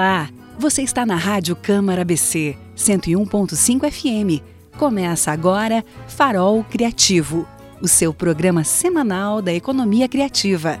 Olá, 0.00 0.30
você 0.58 0.80
está 0.80 1.04
na 1.04 1.14
Rádio 1.14 1.54
Câmara 1.54 2.00
ABC 2.00 2.56
101.5 2.74 3.90
FM. 3.90 4.42
Começa 4.78 5.30
agora 5.30 5.84
Farol 6.08 6.64
Criativo, 6.64 7.46
o 7.82 7.86
seu 7.86 8.14
programa 8.14 8.64
semanal 8.64 9.42
da 9.42 9.52
economia 9.52 10.08
criativa 10.08 10.80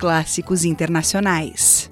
clássicos 0.00 0.64
internacionais. 0.64 1.90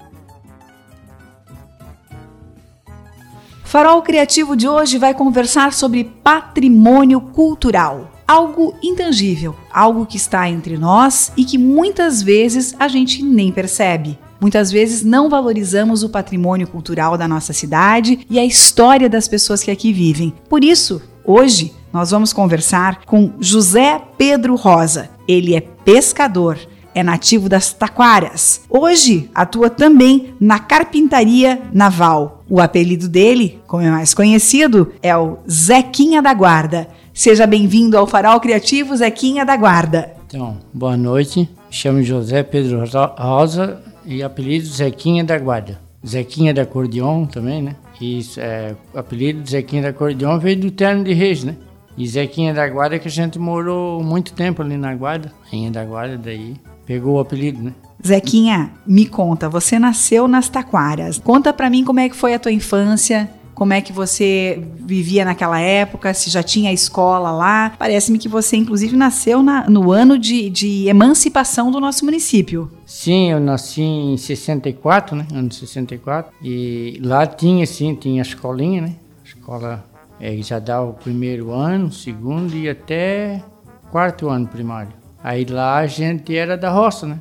Farol 3.63 4.01
Criativo 4.01 4.55
de 4.55 4.67
hoje 4.67 4.97
vai 4.97 5.13
conversar 5.13 5.73
sobre 5.73 6.03
patrimônio 6.03 7.21
cultural. 7.21 8.11
Algo 8.27 8.75
intangível, 8.81 9.55
algo 9.71 10.07
que 10.07 10.17
está 10.17 10.49
entre 10.49 10.75
nós 10.75 11.31
e 11.37 11.45
que 11.45 11.59
muitas 11.59 12.23
vezes 12.23 12.75
a 12.79 12.87
gente 12.87 13.21
nem 13.21 13.51
percebe. 13.51 14.17
Muitas 14.41 14.71
vezes 14.71 15.03
não 15.03 15.29
valorizamos 15.29 16.01
o 16.01 16.09
patrimônio 16.09 16.67
cultural 16.67 17.15
da 17.15 17.27
nossa 17.27 17.53
cidade 17.53 18.25
e 18.27 18.39
a 18.39 18.45
história 18.45 19.07
das 19.07 19.27
pessoas 19.27 19.61
que 19.61 19.69
aqui 19.69 19.93
vivem. 19.93 20.33
Por 20.49 20.63
isso, 20.63 20.99
hoje 21.23 21.73
nós 21.93 22.09
vamos 22.09 22.33
conversar 22.33 23.05
com 23.05 23.33
José 23.39 24.01
Pedro 24.17 24.55
Rosa. 24.55 25.11
Ele 25.27 25.55
é 25.55 25.61
pescador 25.61 26.57
é 26.99 27.03
nativo 27.03 27.47
das 27.47 27.71
Taquaras. 27.73 28.61
Hoje 28.69 29.29
atua 29.33 29.69
também 29.69 30.33
na 30.39 30.59
carpintaria 30.59 31.61
naval. 31.73 32.43
O 32.49 32.59
apelido 32.59 33.07
dele, 33.07 33.59
como 33.65 33.83
é 33.83 33.89
mais 33.89 34.13
conhecido, 34.13 34.91
é 35.01 35.15
o 35.15 35.37
Zequinha 35.49 36.21
da 36.21 36.33
Guarda. 36.33 36.87
Seja 37.13 37.47
bem-vindo 37.47 37.97
ao 37.97 38.05
Farol 38.05 38.39
Criativo 38.39 38.95
Zequinha 38.95 39.45
da 39.45 39.55
Guarda. 39.55 40.13
Então, 40.27 40.57
boa 40.73 40.97
noite. 40.97 41.49
Chamo 41.69 42.03
José 42.03 42.43
Pedro 42.43 42.83
Rosa 43.17 43.81
e 44.05 44.21
apelido 44.21 44.65
Zequinha 44.65 45.23
da 45.23 45.37
Guarda. 45.37 45.79
Zequinha 46.05 46.53
da 46.53 46.63
Acordeon 46.63 47.25
também, 47.25 47.61
né? 47.61 47.75
E 48.01 48.21
é, 48.37 48.75
o 48.93 48.99
apelido 48.99 49.49
Zequinha 49.49 49.83
da 49.83 49.89
Acordeon 49.89 50.37
veio 50.39 50.59
do 50.59 50.71
terno 50.71 51.03
de 51.03 51.13
Reis, 51.13 51.43
né? 51.43 51.55
E 51.97 52.07
Zequinha 52.07 52.53
da 52.53 52.67
Guarda 52.67 52.97
que 52.99 53.07
a 53.07 53.11
gente 53.11 53.37
morou 53.37 54.01
muito 54.03 54.33
tempo 54.33 54.61
ali 54.61 54.77
na 54.77 54.95
Guarda, 54.95 55.31
Rainha 55.51 55.69
da 55.69 55.83
Guarda, 55.83 56.17
daí 56.17 56.55
Pegou 56.89 57.17
o 57.17 57.19
apelido, 57.19 57.61
né? 57.61 57.71
Zequinha, 58.03 58.71
me 58.83 59.05
conta, 59.05 59.47
você 59.47 59.77
nasceu 59.77 60.27
nas 60.27 60.49
Taquaras. 60.49 61.19
Conta 61.19 61.53
para 61.53 61.69
mim 61.69 61.83
como 61.83 61.99
é 61.99 62.09
que 62.09 62.15
foi 62.15 62.33
a 62.33 62.39
tua 62.39 62.51
infância, 62.51 63.29
como 63.53 63.73
é 63.73 63.79
que 63.79 63.93
você 63.93 64.59
vivia 64.79 65.23
naquela 65.23 65.59
época, 65.59 66.11
se 66.15 66.31
já 66.31 66.41
tinha 66.41 66.73
escola 66.73 67.29
lá. 67.29 67.75
Parece-me 67.77 68.17
que 68.17 68.27
você, 68.27 68.57
inclusive, 68.57 68.97
nasceu 68.97 69.43
na, 69.43 69.69
no 69.69 69.91
ano 69.91 70.17
de, 70.17 70.49
de, 70.49 70.87
emancipação 70.87 71.69
do 71.69 71.79
nosso 71.79 72.03
município. 72.03 72.71
Sim, 72.87 73.33
eu 73.33 73.39
nasci 73.39 73.83
em 73.83 74.17
64, 74.17 75.15
né? 75.15 75.27
Ano 75.31 75.51
64. 75.51 76.33
E 76.41 76.99
lá 77.03 77.27
tinha, 77.27 77.67
sim, 77.67 77.93
tinha 77.93 78.19
a 78.19 78.25
escolinha, 78.25 78.81
né? 78.81 78.95
A 79.23 79.27
escola 79.27 79.85
é, 80.19 80.35
já 80.37 80.57
dava 80.57 80.89
o 80.89 80.93
primeiro 80.93 81.51
ano, 81.51 81.91
segundo 81.91 82.55
e 82.57 82.67
até 82.67 83.43
quarto 83.91 84.27
ano 84.27 84.47
primário. 84.47 84.98
Aí 85.23 85.45
lá 85.45 85.77
a 85.77 85.87
gente 85.87 86.35
era 86.35 86.57
da 86.57 86.69
roça, 86.69 87.05
né? 87.05 87.19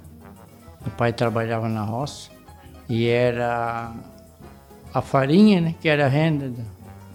Meu 0.80 0.90
pai 0.96 1.12
trabalhava 1.12 1.68
na 1.68 1.82
roça 1.82 2.30
e 2.88 3.06
era 3.06 3.92
a 4.94 5.02
farinha, 5.02 5.60
né? 5.60 5.74
Que 5.80 5.88
era 5.88 6.06
a 6.06 6.08
renda, 6.08 6.52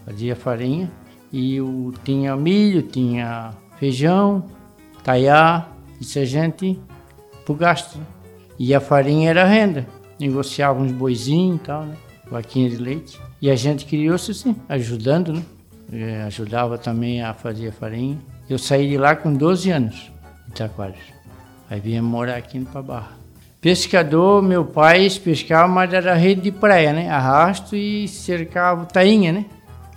fazia 0.05 0.35
farinha 0.35 0.91
e 1.31 1.59
o, 1.59 1.91
tinha 2.03 2.35
milho, 2.35 2.83
tinha 2.83 3.51
feijão, 3.79 4.45
taiá, 5.03 5.67
isso 5.99 6.19
a 6.19 6.25
gente 6.25 6.79
pro 7.43 7.55
gasto. 7.55 7.97
Né? 7.97 8.05
E 8.59 8.75
a 8.75 8.79
farinha 8.79 9.31
era 9.31 9.43
a 9.43 9.47
renda, 9.47 9.87
negociava 10.19 10.79
uns 10.79 10.91
boizinhos 10.91 11.55
e 11.55 11.63
tal, 11.63 11.83
né? 11.85 11.95
Vaquinha 12.29 12.69
de 12.69 12.77
leite. 12.77 13.19
E 13.41 13.49
a 13.49 13.55
gente 13.55 13.85
criou-se 13.85 14.31
assim, 14.31 14.55
ajudando, 14.69 15.33
né? 15.33 15.43
Eu 15.91 16.25
ajudava 16.27 16.77
também 16.77 17.21
a 17.21 17.33
fazer 17.33 17.71
farinha. 17.71 18.17
Eu 18.49 18.57
saí 18.57 18.87
de 18.89 18.97
lá 18.97 19.15
com 19.15 19.33
12 19.33 19.69
anos. 19.71 20.12
Itaquaras. 20.53 20.95
Aí 21.69 21.79
vinha 21.79 22.01
morar 22.01 22.37
aqui 22.37 22.59
no 22.59 22.65
Pabarra. 22.67 23.11
Pescador, 23.59 24.43
meu 24.43 24.65
pai 24.65 25.07
pescava, 25.23 25.67
mas 25.67 25.93
era 25.93 26.13
rede 26.13 26.41
de 26.41 26.51
praia, 26.51 26.93
né? 26.93 27.09
Arrasto 27.09 27.75
e 27.75 28.07
cercava 28.07 28.85
tainha, 28.85 29.31
né? 29.31 29.45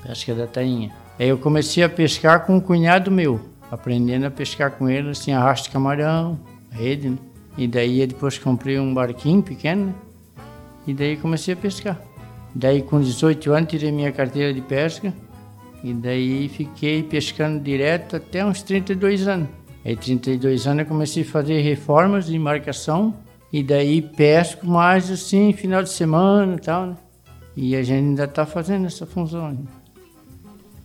Pesca 0.03 0.35
da 0.35 0.47
tainha. 0.47 0.93
Aí 1.19 1.29
eu 1.29 1.37
comecei 1.37 1.83
a 1.83 1.89
pescar 1.89 2.47
com 2.47 2.57
um 2.57 2.61
cunhado 2.61 3.11
meu, 3.11 3.41
aprendendo 3.71 4.27
a 4.27 4.31
pescar 4.31 4.71
com 4.71 4.89
ele, 4.89 5.11
assim, 5.11 5.33
arrasto 5.33 5.71
camarão, 5.71 6.39
rede, 6.71 7.11
né? 7.11 7.19
E 7.59 7.67
daí 7.67 8.07
depois 8.07 8.39
comprei 8.39 8.79
um 8.79 8.95
barquinho 8.95 9.43
pequeno, 9.43 9.87
né? 9.87 9.95
E 10.87 10.95
daí 10.95 11.17
comecei 11.17 11.55
a 11.55 11.57
pescar. 11.57 12.01
Daí 12.55 12.83
com 12.83 13.01
18 13.01 13.53
anos 13.53 13.69
tirei 13.69 13.91
minha 13.91 14.13
carteira 14.13 14.55
de 14.55 14.61
pesca 14.61 15.13
e 15.83 15.93
daí 15.93 16.49
fiquei 16.49 17.03
pescando 17.03 17.61
direto 17.61 18.17
até 18.17 18.45
uns 18.45 18.63
32 18.63 19.27
anos. 19.27 19.49
Aí, 19.87 19.95
32 19.95 20.67
anos, 20.67 20.81
eu 20.81 20.87
comecei 20.87 21.23
a 21.23 21.27
fazer 21.27 21.61
reformas 21.61 22.27
de 22.27 22.35
embarcação 22.35 23.15
e 23.53 23.63
daí 23.63 24.03
pesco 24.03 24.67
mais 24.67 25.09
assim, 25.09 25.53
final 25.53 25.81
de 25.81 25.91
semana 25.91 26.57
e 26.57 26.59
tal, 26.59 26.87
né? 26.87 26.97
E 27.57 27.77
a 27.77 27.85
gente 27.85 28.05
ainda 28.05 28.25
está 28.25 28.45
fazendo 28.45 28.85
essa 28.85 29.07
função. 29.07 29.57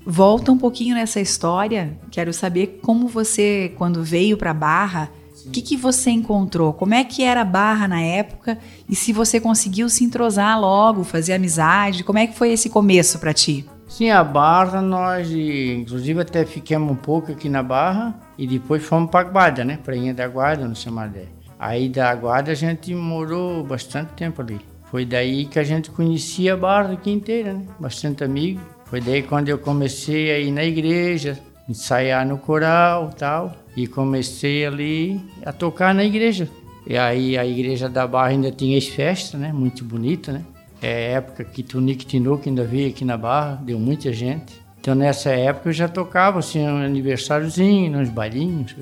Volta 0.05 0.51
um 0.51 0.57
pouquinho 0.57 0.93
nessa 0.93 1.19
história. 1.19 1.97
Quero 2.11 2.31
saber 2.31 2.79
como 2.83 3.07
você, 3.07 3.73
quando 3.75 4.03
veio 4.03 4.37
para 4.37 4.53
Barra, 4.53 5.09
o 5.47 5.49
que, 5.49 5.63
que 5.63 5.75
você 5.75 6.11
encontrou? 6.11 6.71
Como 6.71 6.93
é 6.93 7.03
que 7.03 7.23
era 7.23 7.41
a 7.41 7.45
Barra 7.45 7.87
na 7.87 8.01
época? 8.01 8.59
E 8.87 8.95
se 8.95 9.11
você 9.11 9.39
conseguiu 9.39 9.89
se 9.89 10.03
entrosar 10.03 10.61
logo, 10.61 11.03
fazer 11.03 11.33
amizade? 11.33 12.03
Como 12.03 12.19
é 12.19 12.27
que 12.27 12.37
foi 12.37 12.51
esse 12.51 12.69
começo 12.69 13.17
para 13.17 13.33
ti? 13.33 13.65
Sim, 13.87 14.11
a 14.11 14.23
Barra, 14.23 14.79
nós, 14.79 15.31
inclusive, 15.31 16.21
até 16.21 16.45
ficamos 16.45 16.91
um 16.91 16.95
pouco 16.95 17.31
aqui 17.31 17.49
na 17.49 17.63
Barra 17.63 18.20
e 18.37 18.47
depois 18.47 18.83
fomos 18.83 19.09
para 19.09 19.29
Guarda, 19.29 19.63
né? 19.63 19.79
Prainha 19.83 20.13
da 20.13 20.27
Guarda, 20.27 20.67
no 20.67 20.75
Samadé. 20.75 21.25
Aí 21.59 21.89
da 21.89 22.13
Guarda 22.15 22.51
a 22.51 22.55
gente 22.55 22.93
morou 22.95 23.63
bastante 23.63 24.13
tempo 24.13 24.41
ali. 24.41 24.59
Foi 24.91 25.05
daí 25.05 25.45
que 25.45 25.57
a 25.57 25.63
gente 25.63 25.89
conhecia 25.89 26.53
a 26.53 26.57
Barra 26.57 26.93
aqui 26.93 27.11
inteira, 27.11 27.53
né? 27.53 27.65
Bastante 27.79 28.23
amigo. 28.23 28.59
Foi 28.85 28.99
daí 28.99 29.23
quando 29.23 29.47
eu 29.47 29.57
comecei 29.57 30.31
a 30.31 30.39
ir 30.39 30.51
na 30.51 30.65
igreja, 30.65 31.39
ensaiar 31.69 32.27
no 32.27 32.37
coral 32.37 33.09
tal. 33.17 33.53
E 33.77 33.87
comecei 33.87 34.65
ali 34.65 35.21
a 35.45 35.53
tocar 35.53 35.93
na 35.93 36.03
igreja. 36.03 36.49
E 36.85 36.97
aí 36.97 37.37
a 37.37 37.45
igreja 37.45 37.87
da 37.87 38.05
Barra 38.05 38.29
ainda 38.29 38.51
tinha 38.51 38.77
as 38.77 38.87
festas, 38.87 39.39
né? 39.39 39.53
Muito 39.53 39.85
bonita, 39.85 40.33
né? 40.33 40.43
É 40.81 41.13
época 41.13 41.43
que 41.43 41.63
Tunique 41.63 42.05
Tinoco 42.05 42.49
ainda 42.49 42.65
veio 42.65 42.89
aqui 42.89 43.05
na 43.05 43.15
Barra, 43.15 43.61
deu 43.63 43.79
muita 43.79 44.11
gente. 44.11 44.60
Então 44.81 44.95
nessa 44.95 45.29
época 45.29 45.69
eu 45.69 45.73
já 45.73 45.87
tocava 45.87 46.39
assim 46.39 46.67
um 46.67 46.83
aniversáriozinho, 46.83 47.99
uns 47.99 48.09
bailinhos. 48.09 48.75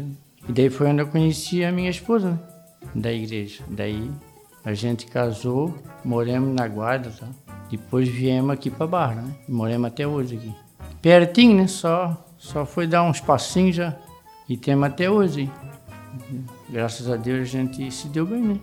E 0.48 0.54
daí 0.54 0.70
foi 0.70 0.88
onde 0.88 1.02
eu 1.02 1.08
conheci 1.08 1.62
a 1.66 1.74
minha 1.74 1.90
esposa, 1.90 2.32
né? 2.32 2.40
Da 2.96 3.12
igreja. 3.12 3.62
Daí 3.68 4.10
a 4.63 4.74
gente 4.74 5.06
casou, 5.07 5.78
moramos 6.04 6.56
na 6.56 6.66
guarda, 6.69 7.12
tá? 7.12 7.28
Depois 7.69 8.07
viemos 8.07 8.51
aqui 8.51 8.69
para 8.69 8.88
Barra, 8.88 9.16
né? 9.16 9.31
Moramos 9.48 9.88
até 9.88 10.07
hoje 10.07 10.38
aqui. 10.38 10.56
Pertinho, 11.01 11.57
né? 11.57 11.68
Só, 11.68 12.25
só 12.38 12.66
foi 12.66 12.88
dar 12.88 13.04
uns 13.04 13.19
passinhos 13.19 13.75
já. 13.75 13.94
E 14.48 14.56
temos 14.56 14.88
até 14.88 15.10
hoje. 15.10 15.52
Graças 16.69 17.10
a 17.10 17.18
Deus 17.18 17.42
a 17.42 17.52
gente 17.52 17.92
se 17.92 18.07
deu 18.07 18.25
bem, 18.25 18.42
né? 18.42 18.60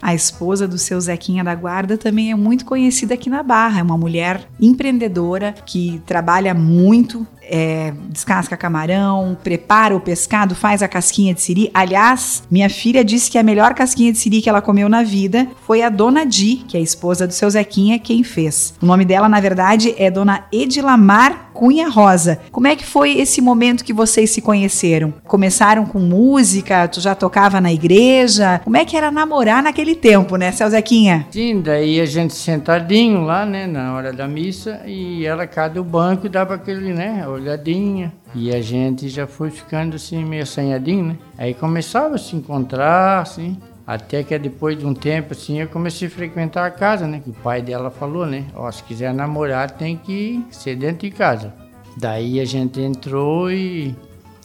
A 0.00 0.14
esposa 0.14 0.66
do 0.66 0.78
seu 0.78 1.00
Zequinha 1.00 1.42
da 1.42 1.54
Guarda 1.54 1.98
também 1.98 2.30
é 2.30 2.34
muito 2.34 2.64
conhecida 2.64 3.14
aqui 3.14 3.28
na 3.28 3.42
Barra. 3.42 3.80
É 3.80 3.82
uma 3.82 3.98
mulher 3.98 4.48
empreendedora 4.60 5.54
que 5.66 6.00
trabalha 6.06 6.54
muito, 6.54 7.26
é, 7.42 7.92
descasca 8.08 8.56
camarão, 8.56 9.36
prepara 9.42 9.96
o 9.96 10.00
pescado, 10.00 10.54
faz 10.54 10.82
a 10.82 10.88
casquinha 10.88 11.34
de 11.34 11.40
siri. 11.40 11.70
Aliás, 11.72 12.42
minha 12.50 12.68
filha 12.68 13.04
disse 13.04 13.30
que 13.30 13.38
a 13.38 13.42
melhor 13.42 13.74
casquinha 13.74 14.12
de 14.12 14.18
siri 14.18 14.40
que 14.40 14.48
ela 14.48 14.60
comeu 14.60 14.88
na 14.88 15.02
vida 15.02 15.48
foi 15.66 15.82
a 15.82 15.88
Dona 15.88 16.24
Di, 16.24 16.64
que 16.68 16.76
é 16.76 16.80
a 16.80 16.82
esposa 16.82 17.26
do 17.26 17.32
seu 17.32 17.48
Zequinha, 17.50 17.98
quem 17.98 18.22
fez. 18.22 18.74
O 18.80 18.86
nome 18.86 19.04
dela, 19.04 19.28
na 19.28 19.40
verdade, 19.40 19.94
é 19.98 20.10
Dona 20.10 20.44
Edilamar 20.52 21.47
Cunha 21.58 21.88
Rosa. 21.88 22.38
Como 22.52 22.68
é 22.68 22.76
que 22.76 22.86
foi 22.86 23.18
esse 23.18 23.40
momento 23.40 23.84
que 23.84 23.92
vocês 23.92 24.30
se 24.30 24.40
conheceram? 24.40 25.12
Começaram 25.24 25.84
com 25.84 25.98
música? 25.98 26.86
Tu 26.86 27.00
já 27.00 27.16
tocava 27.16 27.60
na 27.60 27.72
igreja? 27.72 28.60
Como 28.62 28.76
é 28.76 28.84
que 28.84 28.96
era 28.96 29.10
namorar 29.10 29.60
naquele 29.60 29.96
tempo, 29.96 30.36
né, 30.36 30.52
Celzequinha? 30.52 31.26
Sim, 31.32 31.60
daí 31.60 32.00
a 32.00 32.06
gente 32.06 32.32
sentadinho 32.32 33.22
lá, 33.22 33.44
né, 33.44 33.66
na 33.66 33.92
hora 33.92 34.12
da 34.12 34.28
missa, 34.28 34.82
e 34.86 35.26
ela 35.26 35.48
cada 35.48 35.80
o 35.80 35.84
banco 35.84 36.28
dava 36.28 36.54
aquele, 36.54 36.92
né, 36.92 37.26
olhadinha. 37.26 38.12
E 38.36 38.54
a 38.54 38.62
gente 38.62 39.08
já 39.08 39.26
foi 39.26 39.50
ficando 39.50 39.96
assim, 39.96 40.24
meio 40.24 40.44
assanhadinho, 40.44 41.06
né? 41.06 41.16
Aí 41.36 41.54
começava 41.54 42.14
a 42.14 42.18
se 42.18 42.36
encontrar, 42.36 43.22
assim. 43.22 43.56
Até 43.88 44.22
que 44.22 44.38
depois 44.38 44.78
de 44.78 44.84
um 44.84 44.92
tempo, 44.92 45.32
assim, 45.32 45.62
eu 45.62 45.66
comecei 45.66 46.08
a 46.08 46.10
frequentar 46.10 46.66
a 46.66 46.70
casa, 46.70 47.06
né? 47.06 47.22
Que 47.24 47.30
o 47.30 47.32
pai 47.32 47.62
dela 47.62 47.90
falou, 47.90 48.26
né? 48.26 48.44
Ó, 48.54 48.70
se 48.70 48.82
quiser 48.82 49.14
namorar, 49.14 49.70
tem 49.70 49.96
que 49.96 50.44
ser 50.50 50.76
dentro 50.76 51.08
de 51.08 51.10
casa. 51.10 51.54
Daí 51.96 52.38
a 52.38 52.44
gente 52.44 52.78
entrou 52.82 53.50
e, 53.50 53.96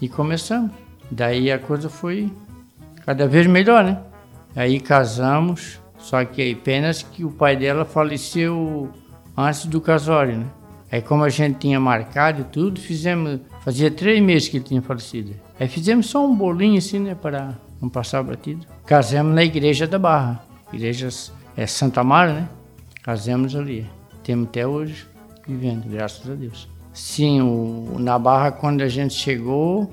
e 0.01 0.07
começamos. 0.07 0.72
Daí 1.12 1.51
a 1.51 1.60
coisa 1.60 1.90
foi 1.90 2.31
cada 3.06 3.28
vez 3.28 3.45
melhor, 3.45 3.84
né? 3.84 4.00
Aí 4.56 4.80
casamos, 4.80 5.78
só 5.98 6.24
que 6.24 6.54
apenas 6.54 7.04
que 7.04 7.25
o 7.25 7.30
pai 7.30 7.57
dela 7.57 7.84
faleceu 7.84 8.90
antes 9.36 9.66
do 9.66 9.81
casório, 9.81 10.38
né? 10.38 10.45
Aí 10.90 11.01
como 11.01 11.22
a 11.22 11.30
gente 11.30 11.60
tinha 11.60 11.81
marcado 11.81 12.44
e 12.44 12.44
tudo, 12.45 12.80
fizemos, 12.80 13.42
fazia 13.62 13.92
três 13.92 14.22
meses 14.22 14.48
que 14.48 14.56
ele 14.56 14.63
tinha 14.63 14.81
falecido. 14.81 15.34
Aí 15.60 15.68
fizemos 15.68 16.06
só 16.06 16.25
um 16.25 16.34
bolinho 16.34 16.78
assim, 16.78 17.00
né, 17.00 17.13
para 17.13 17.57
não 17.83 17.89
passar 17.89 18.24
batido. 18.24 18.65
Casamos 18.85 19.35
na 19.35 19.44
igreja 19.44 19.85
da 19.85 20.00
Barra, 20.00 20.44
igreja 20.71 21.09
é 21.56 21.68
Santa 21.68 22.03
Mara, 22.03 22.33
né? 22.33 22.50
Casamos 23.03 23.56
ali. 23.56 23.85
Temos 24.24 24.47
até 24.47 24.65
hoje 24.65 25.06
vivendo, 25.45 25.89
graças 25.89 26.30
a 26.30 26.33
Deus. 26.33 26.69
Sim, 26.94 27.41
o, 27.41 27.97
na 28.00 28.18
Barra, 28.18 28.51
quando 28.51 28.81
a 28.81 28.88
gente 28.88 29.13
chegou, 29.13 29.91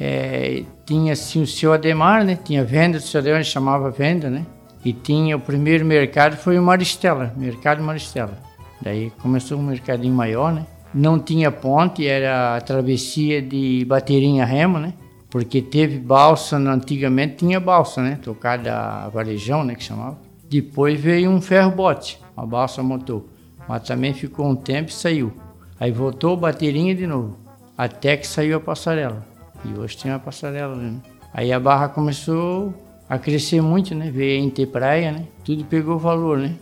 é, 0.00 0.64
tinha 0.84 1.12
assim 1.12 1.42
o 1.42 1.46
seu 1.46 1.72
Ademar, 1.72 2.24
né? 2.24 2.36
Tinha 2.42 2.64
venda, 2.64 2.98
o 2.98 3.00
seu 3.00 3.20
Ademar 3.20 3.44
chamava 3.44 3.90
venda, 3.90 4.28
né? 4.28 4.44
E 4.84 4.92
tinha 4.92 5.36
o 5.36 5.40
primeiro 5.40 5.84
mercado 5.84 6.36
foi 6.36 6.58
o 6.58 6.62
Maristela, 6.62 7.32
mercado 7.36 7.82
Maristela. 7.82 8.36
Daí 8.82 9.10
começou 9.22 9.58
um 9.58 9.62
mercadinho 9.62 10.14
maior, 10.14 10.52
né? 10.52 10.66
Não 10.92 11.18
tinha 11.18 11.50
ponte, 11.50 12.06
era 12.06 12.56
a 12.56 12.60
travessia 12.60 13.40
de 13.40 13.84
Bateirinha 13.86 14.44
Remo, 14.44 14.78
né? 14.78 14.92
Porque 15.34 15.60
teve 15.60 15.98
balsa, 15.98 16.56
antigamente 16.58 17.38
tinha 17.38 17.58
balsa, 17.58 18.00
né? 18.00 18.20
Tocada 18.22 18.72
a 18.72 19.08
varejão, 19.08 19.64
né, 19.64 19.74
que 19.74 19.82
chamava. 19.82 20.16
Depois 20.48 21.00
veio 21.00 21.28
um 21.28 21.40
ferro-bote, 21.40 22.20
a 22.36 22.46
balsa 22.46 22.84
motor. 22.84 23.24
Mas 23.68 23.82
também 23.82 24.14
ficou 24.14 24.46
um 24.46 24.54
tempo 24.54 24.90
e 24.90 24.94
saiu. 24.94 25.32
Aí 25.80 25.90
voltou 25.90 26.36
baterinha 26.36 26.94
de 26.94 27.04
novo, 27.04 27.36
até 27.76 28.16
que 28.16 28.28
saiu 28.28 28.58
a 28.58 28.60
passarela. 28.60 29.26
E 29.64 29.76
hoje 29.76 29.96
tem 29.96 30.12
a 30.12 30.20
passarela, 30.20 30.76
né? 30.76 31.00
Aí 31.32 31.52
a 31.52 31.58
barra 31.58 31.88
começou 31.88 32.72
a 33.08 33.18
crescer 33.18 33.60
muito, 33.60 33.92
né? 33.92 34.12
Veio 34.12 34.40
em 34.40 34.48
ter 34.48 34.66
praia, 34.66 35.10
né? 35.10 35.26
Tudo 35.44 35.64
pegou 35.64 35.98
valor, 35.98 36.38
né? 36.38 36.54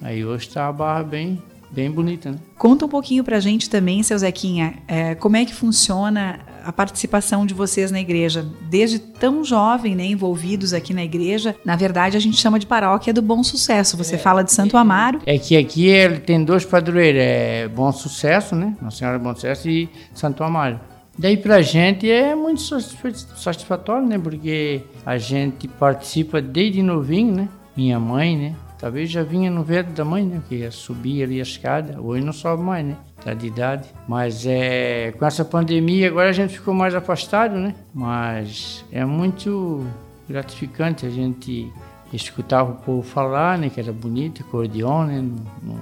Aí 0.00 0.24
hoje 0.24 0.46
está 0.46 0.68
a 0.68 0.72
barra 0.72 1.02
bem, 1.02 1.42
bem 1.68 1.90
bonita, 1.90 2.30
né? 2.30 2.38
Conta 2.56 2.86
um 2.86 2.88
pouquinho 2.88 3.24
pra 3.24 3.40
gente 3.40 3.68
também, 3.68 4.04
seu 4.04 4.16
Zequinha, 4.16 4.74
é, 4.86 5.16
como 5.16 5.36
é 5.36 5.44
que 5.44 5.52
funciona 5.52 6.38
a 6.64 6.72
participação 6.72 7.46
de 7.46 7.54
vocês 7.54 7.90
na 7.90 8.00
igreja, 8.00 8.46
desde 8.68 8.98
tão 8.98 9.44
jovem, 9.44 9.94
né, 9.94 10.04
envolvidos 10.04 10.72
aqui 10.72 10.92
na 10.92 11.04
igreja. 11.04 11.56
Na 11.64 11.76
verdade, 11.76 12.16
a 12.16 12.20
gente 12.20 12.36
chama 12.36 12.58
de 12.58 12.66
paróquia 12.66 13.12
do 13.12 13.22
Bom 13.22 13.42
Sucesso. 13.42 13.96
Você 13.96 14.14
é, 14.16 14.18
fala 14.18 14.42
de 14.42 14.52
Santo 14.52 14.76
Amaro. 14.76 15.20
É 15.26 15.38
que 15.38 15.56
aqui 15.56 15.86
ele 15.86 16.20
tem 16.20 16.44
dois 16.44 16.64
padroeiros, 16.64 17.20
é 17.22 17.68
Bom 17.68 17.92
Sucesso, 17.92 18.54
né, 18.54 18.76
Nossa 18.80 18.98
Senhora 18.98 19.18
Bom 19.18 19.34
Sucesso 19.34 19.68
e 19.68 19.88
Santo 20.14 20.42
Amaro. 20.42 20.80
Daí 21.18 21.36
pra 21.36 21.60
gente 21.60 22.10
é 22.10 22.34
muito 22.34 22.62
satisfatório, 22.62 24.06
né, 24.06 24.18
porque 24.18 24.82
a 25.04 25.18
gente 25.18 25.68
participa 25.68 26.40
desde 26.40 26.82
novinho, 26.82 27.34
né, 27.34 27.48
minha 27.76 27.98
mãe, 28.00 28.36
né, 28.36 28.54
talvez 28.80 29.10
já 29.10 29.22
vinha 29.22 29.50
no 29.50 29.62
vento 29.62 29.90
da 29.92 30.04
mãe, 30.04 30.24
né, 30.24 30.40
que 30.48 30.56
ia 30.56 30.70
subir 30.70 31.22
ali 31.22 31.38
a 31.38 31.42
escada, 31.42 32.00
hoje 32.00 32.24
não 32.24 32.32
sobe 32.32 32.62
mais, 32.62 32.84
né 32.84 32.96
tá 33.24 33.34
de 33.34 33.46
idade. 33.46 33.88
Mas 34.08 34.46
é, 34.46 35.12
com 35.12 35.24
essa 35.24 35.44
pandemia 35.44 36.08
agora 36.08 36.30
a 36.30 36.32
gente 36.32 36.54
ficou 36.54 36.74
mais 36.74 36.94
afastado, 36.94 37.54
né? 37.56 37.74
Mas 37.94 38.84
é 38.90 39.04
muito 39.04 39.86
gratificante 40.28 41.06
a 41.06 41.10
gente 41.10 41.70
escutar 42.12 42.62
o 42.62 42.74
povo 42.76 43.02
falar, 43.02 43.58
né? 43.58 43.68
Que 43.68 43.80
era 43.80 43.92
bonito, 43.92 44.42
acordeon, 44.42 45.04
né? 45.04 45.20
No, 45.20 45.74
no, 45.74 45.80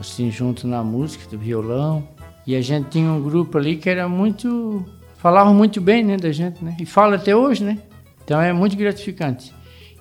assim, 0.00 0.30
junto 0.30 0.66
na 0.66 0.82
música, 0.82 1.28
do 1.30 1.38
violão. 1.38 2.06
E 2.46 2.56
a 2.56 2.60
gente 2.60 2.88
tinha 2.90 3.10
um 3.10 3.22
grupo 3.22 3.58
ali 3.58 3.76
que 3.76 3.88
era 3.88 4.08
muito... 4.08 4.84
Falava 5.18 5.52
muito 5.52 5.80
bem, 5.80 6.02
né, 6.02 6.16
da 6.16 6.32
gente, 6.32 6.64
né? 6.64 6.76
E 6.80 6.84
fala 6.84 7.14
até 7.14 7.36
hoje, 7.36 7.62
né? 7.62 7.78
Então 8.24 8.40
é 8.40 8.52
muito 8.52 8.76
gratificante. 8.76 9.54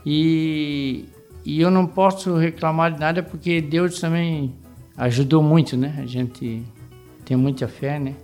E, 0.04 1.06
e 1.46 1.62
eu 1.62 1.72
não 1.72 1.88
posso 1.88 2.36
reclamar 2.36 2.94
de 2.94 3.00
nada 3.00 3.24
porque 3.24 3.62
Deus 3.62 4.00
também 4.00 4.54
ajudou 4.98 5.42
muito, 5.42 5.76
né? 5.76 5.96
A 5.98 6.06
gente 6.06 6.64
tem 7.26 7.36
muita 7.36 7.68
fé, 7.68 8.00
né? 8.00 8.16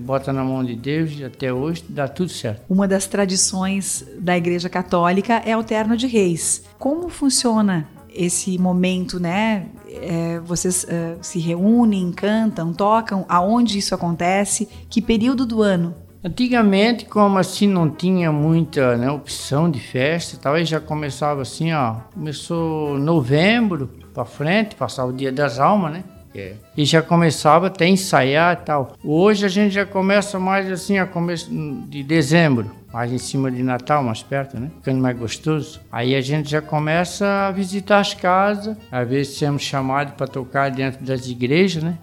Bota 0.00 0.32
na 0.32 0.42
mão 0.42 0.64
de 0.64 0.74
Deus 0.74 1.12
e 1.18 1.24
até 1.24 1.52
hoje 1.52 1.84
dá 1.86 2.08
tudo 2.08 2.30
certo. 2.30 2.62
Uma 2.68 2.88
das 2.88 3.06
tradições 3.06 4.06
da 4.18 4.36
Igreja 4.36 4.68
Católica 4.68 5.42
é 5.44 5.54
o 5.54 5.62
Terno 5.62 5.96
de 5.98 6.06
Reis. 6.06 6.64
Como 6.78 7.10
funciona 7.10 7.86
esse 8.14 8.58
momento, 8.58 9.20
né? 9.20 9.66
É, 9.88 10.40
vocês 10.40 10.84
uh, 10.84 11.18
se 11.20 11.38
reúnem, 11.38 12.10
cantam, 12.10 12.72
tocam? 12.72 13.26
Aonde 13.28 13.76
isso 13.78 13.94
acontece? 13.94 14.66
Que 14.88 15.02
período 15.02 15.44
do 15.44 15.60
ano? 15.60 15.94
Antigamente, 16.24 17.04
como 17.04 17.36
assim 17.36 17.66
não 17.66 17.90
tinha 17.90 18.30
muita 18.30 18.96
né, 18.96 19.10
opção 19.10 19.68
de 19.68 19.80
festa, 19.80 20.38
talvez 20.40 20.68
já 20.68 20.78
começava 20.78 21.42
assim, 21.42 21.72
ó, 21.72 21.96
começou 22.14 22.96
novembro 22.96 23.90
para 24.14 24.24
frente, 24.24 24.76
passar 24.76 25.04
o 25.04 25.12
Dia 25.12 25.32
das 25.32 25.58
Almas, 25.58 25.94
né? 25.94 26.04
É. 26.34 26.54
E 26.76 26.84
já 26.84 27.02
começava 27.02 27.66
até 27.66 27.84
a 27.84 27.88
ensaiar 27.88 28.54
e 28.54 28.64
tal. 28.64 28.96
Hoje 29.04 29.44
a 29.44 29.48
gente 29.48 29.74
já 29.74 29.84
começa 29.84 30.38
mais 30.38 30.70
assim, 30.70 30.96
a 30.96 31.06
começo 31.06 31.50
de 31.88 32.02
dezembro, 32.04 32.70
mais 32.92 33.12
em 33.12 33.18
cima 33.18 33.50
de 33.50 33.62
Natal, 33.62 34.02
mais 34.02 34.22
perto, 34.22 34.58
né? 34.58 34.70
Ficando 34.78 35.02
mais 35.02 35.18
gostoso. 35.18 35.80
Aí 35.90 36.14
a 36.14 36.20
gente 36.20 36.48
já 36.48 36.62
começa 36.62 37.48
a 37.48 37.50
visitar 37.50 37.98
as 37.98 38.14
casas, 38.14 38.76
às 38.90 39.08
vezes 39.08 39.36
somos 39.36 39.62
chamados 39.62 40.14
para 40.14 40.26
tocar 40.28 40.70
dentro 40.70 41.04
das 41.04 41.26
igrejas, 41.26 41.82
né? 41.82 41.98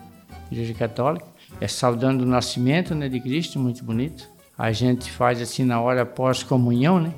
Igreja 0.52 0.74
Católica. 0.74 1.29
É 1.62 1.68
saudando 1.68 2.22
o 2.22 2.26
nascimento 2.26 2.96
né, 2.96 3.10
de 3.10 3.20
Cristo, 3.20 3.60
muito 3.60 3.84
bonito. 3.84 4.28
A 4.58 4.72
gente 4.72 5.12
faz 5.12 5.42
assim 5.42 5.64
na 5.64 5.80
hora 5.80 6.06
pós-comunhão, 6.06 7.00
né? 7.00 7.14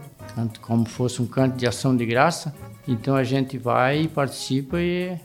Como 0.62 0.86
fosse 0.86 1.22
um 1.22 1.26
canto 1.26 1.58
de 1.58 1.68
ação 1.68 1.96
de 1.96 2.06
graça. 2.06 2.54
Então 2.88 3.16
a 3.16 3.24
gente 3.24 3.58
vai 3.58 4.02
e 4.02 4.08
participa 4.08 4.80
e 4.80 5.18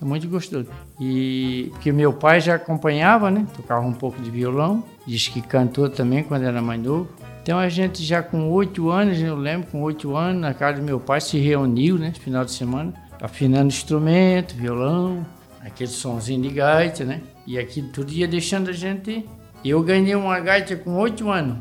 é 0.00 0.04
muito 0.04 0.28
gostoso. 0.28 0.68
E 1.00 1.68
porque 1.70 1.92
meu 1.92 2.12
pai 2.12 2.40
já 2.40 2.56
acompanhava, 2.56 3.30
né? 3.30 3.46
Tocava 3.56 3.86
um 3.86 3.92
pouco 3.92 4.20
de 4.20 4.30
violão, 4.30 4.84
diz 5.06 5.28
que 5.28 5.40
cantou 5.40 5.88
também 5.88 6.22
quando 6.22 6.44
era 6.44 6.60
mais 6.60 6.82
novo. 6.82 7.08
Então 7.42 7.58
a 7.58 7.68
gente 7.68 8.02
já 8.04 8.22
com 8.22 8.50
oito 8.50 8.90
anos, 8.90 9.20
eu 9.20 9.36
lembro, 9.36 9.68
com 9.70 9.82
oito 9.82 10.16
anos, 10.16 10.40
na 10.40 10.54
casa 10.54 10.78
do 10.78 10.84
meu 10.84 11.00
pai 11.00 11.20
se 11.20 11.38
reuniu, 11.38 11.98
né? 11.98 12.12
Final 12.12 12.44
de 12.44 12.52
semana, 12.52 12.92
afinando 13.20 13.68
instrumento, 13.68 14.54
violão, 14.54 15.26
aquele 15.60 15.90
sonzinho 15.90 16.42
de 16.42 16.50
gaita, 16.50 17.04
né? 17.04 17.20
E 17.46 17.58
aqui 17.58 17.82
todo 17.82 18.06
dia 18.06 18.28
deixando 18.28 18.70
a 18.70 18.72
gente. 18.72 19.28
Eu 19.64 19.82
ganhei 19.82 20.14
uma 20.14 20.38
gaita 20.40 20.76
com 20.76 20.96
oito 20.96 21.30
anos. 21.30 21.58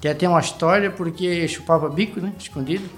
Que 0.00 0.08
até 0.08 0.28
uma 0.28 0.40
história 0.40 0.90
porque 0.90 1.46
chupava 1.48 1.88
bico, 1.88 2.20
né? 2.20 2.32
Escondido. 2.38 2.88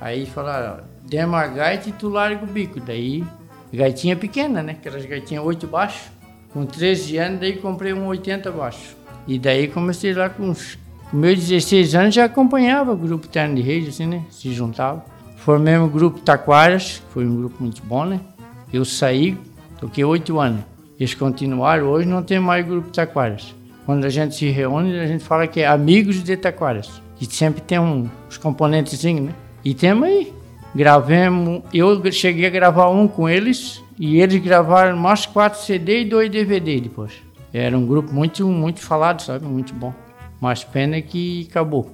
Aí 0.00 0.26
falaram, 0.26 0.84
demos 1.02 1.38
a 1.38 1.46
gaita 1.46 1.88
e 1.88 1.92
tu 1.92 2.08
larga 2.08 2.42
o 2.42 2.46
bico. 2.46 2.80
Daí 2.80 3.24
Gaitinha 3.72 4.16
pequena, 4.16 4.62
né? 4.62 4.72
Aquelas 4.72 5.04
gaitinhas 5.06 5.44
8 5.44 5.66
baixo. 5.66 6.10
Com 6.52 6.66
13 6.66 7.16
anos, 7.18 7.40
daí 7.40 7.56
comprei 7.56 7.92
um 7.92 8.06
80 8.06 8.50
baixo. 8.50 8.96
E 9.26 9.38
daí 9.38 9.68
comecei 9.68 10.12
lá 10.12 10.28
com 10.28 10.48
uns... 10.48 10.76
Com 11.10 11.16
meus 11.16 11.38
16 11.38 11.94
anos 11.94 12.14
já 12.14 12.24
acompanhava 12.24 12.92
o 12.92 12.96
grupo 12.96 13.28
Terno 13.28 13.54
de 13.54 13.62
Reis, 13.62 13.88
assim, 13.88 14.06
né? 14.06 14.24
Se 14.30 14.52
juntava. 14.52 15.04
Formei 15.36 15.76
o 15.76 15.88
grupo 15.88 16.18
Taquaras, 16.20 17.02
foi 17.10 17.24
um 17.24 17.36
grupo 17.36 17.62
muito 17.62 17.82
bom, 17.82 18.04
né? 18.04 18.20
Eu 18.72 18.84
saí, 18.84 19.38
toquei 19.78 20.04
8 20.04 20.38
anos. 20.38 20.64
Eles 21.00 21.14
continuaram, 21.14 21.88
hoje 21.88 22.06
não 22.06 22.22
tem 22.22 22.38
mais 22.38 22.64
grupo 22.64 22.90
Taquaras. 22.90 23.54
Quando 23.86 24.04
a 24.04 24.10
gente 24.10 24.34
se 24.34 24.50
reúne, 24.50 24.96
a 25.00 25.06
gente 25.06 25.24
fala 25.24 25.46
que 25.46 25.60
é 25.60 25.66
amigos 25.66 26.22
de 26.22 26.36
Taquaras. 26.36 27.02
E 27.20 27.24
sempre 27.24 27.62
tem 27.62 27.80
um, 27.80 28.08
uns 28.28 28.36
componentes, 28.36 29.02
né? 29.02 29.34
E 29.64 29.74
temos 29.74 30.06
aí 30.06 30.32
Gravemos, 30.74 31.62
eu 31.74 32.12
cheguei 32.12 32.46
a 32.46 32.50
gravar 32.50 32.90
um 32.90 33.08
com 33.08 33.28
eles 33.28 33.82
e 33.98 34.20
eles 34.20 34.40
gravaram 34.40 34.96
mais 34.96 35.26
quatro 35.26 35.60
CD 35.60 36.02
e 36.02 36.04
dois 36.04 36.30
DVD 36.30 36.80
depois. 36.80 37.12
Era 37.52 37.76
um 37.76 37.84
grupo 37.84 38.12
muito, 38.14 38.46
muito 38.46 38.80
falado, 38.80 39.20
sabe? 39.20 39.44
Muito 39.44 39.74
bom. 39.74 39.92
Mas 40.40 40.62
pena 40.62 41.00
que 41.02 41.48
acabou. 41.50 41.90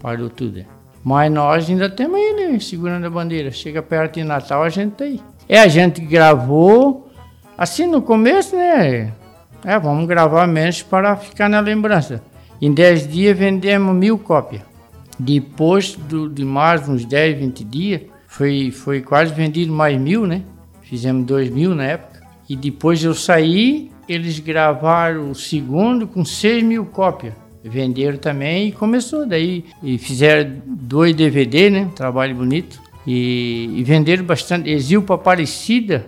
Parou 0.00 0.30
tudo. 0.30 0.64
Mas 1.04 1.30
nós 1.30 1.68
ainda 1.68 1.90
temos 1.90 2.16
aí, 2.16 2.52
né? 2.52 2.58
Segurando 2.58 3.06
a 3.06 3.10
bandeira. 3.10 3.50
Chega 3.50 3.82
perto 3.82 4.14
de 4.14 4.24
Natal, 4.24 4.62
a 4.62 4.70
gente 4.70 4.92
tá 4.92 5.04
aí. 5.04 5.20
É, 5.46 5.60
a 5.60 5.68
gente 5.68 6.00
gravou, 6.00 7.09
assim 7.60 7.86
no 7.86 8.00
começo, 8.00 8.56
né? 8.56 9.12
É, 9.62 9.78
vamos 9.78 10.08
gravar 10.08 10.46
menos 10.46 10.82
para 10.82 11.14
ficar 11.14 11.46
na 11.46 11.60
lembrança. 11.60 12.22
Em 12.58 12.72
10 12.72 13.06
dias 13.06 13.38
vendemos 13.38 13.94
mil 13.94 14.18
cópias. 14.18 14.62
Depois 15.18 15.94
do, 15.94 16.30
de 16.30 16.42
mais 16.42 16.88
uns 16.88 17.04
10, 17.04 17.38
20 17.38 17.64
dias, 17.64 18.00
foi, 18.26 18.70
foi 18.70 19.02
quase 19.02 19.34
vendido 19.34 19.70
mais 19.70 20.00
mil, 20.00 20.26
né? 20.26 20.40
Fizemos 20.80 21.26
dois 21.26 21.50
mil 21.50 21.74
na 21.74 21.84
época. 21.84 22.20
E 22.48 22.56
depois 22.56 23.04
eu 23.04 23.12
saí, 23.12 23.90
eles 24.08 24.38
gravaram 24.38 25.30
o 25.30 25.34
segundo 25.34 26.06
com 26.06 26.24
6 26.24 26.62
mil 26.62 26.86
cópias. 26.86 27.34
Venderam 27.62 28.16
também 28.16 28.68
e 28.68 28.72
começou 28.72 29.26
daí. 29.26 29.66
E 29.82 29.98
fizeram 29.98 30.62
dois 30.66 31.14
DVD, 31.14 31.68
né? 31.68 31.90
Trabalho 31.94 32.34
bonito. 32.34 32.80
E, 33.06 33.74
e 33.76 33.84
venderam 33.84 34.24
bastante. 34.24 34.70
Exil 34.70 35.02
para 35.02 35.16
Aparecida 35.16 36.06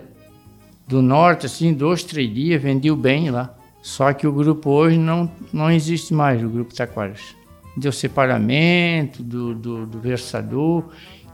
do 0.93 1.01
Norte, 1.01 1.47
assim, 1.47 1.73
dois, 1.73 2.03
três 2.03 2.31
dias, 2.31 2.61
vendeu 2.61 2.95
bem 2.95 3.31
lá. 3.31 3.55
Só 3.81 4.13
que 4.13 4.27
o 4.27 4.31
grupo 4.31 4.69
hoje 4.69 4.95
não, 4.95 5.29
não 5.51 5.71
existe 5.71 6.13
mais, 6.13 6.43
o 6.43 6.47
grupo 6.47 6.73
Taquaras. 6.73 7.35
Deu 7.75 7.91
separamento 7.91 9.23
do, 9.23 9.55
do, 9.55 9.85
do, 9.87 9.99
versador, 9.99 10.83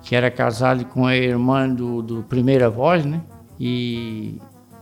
que 0.01 0.15
era 0.15 0.31
casado 0.31 0.85
com 0.85 1.05
a 1.05 1.13
irmã 1.13 1.67
do, 1.67 2.01
do 2.01 2.23
primeira 2.23 2.69
voz, 2.69 3.03
né? 3.03 3.21
E, 3.59 4.35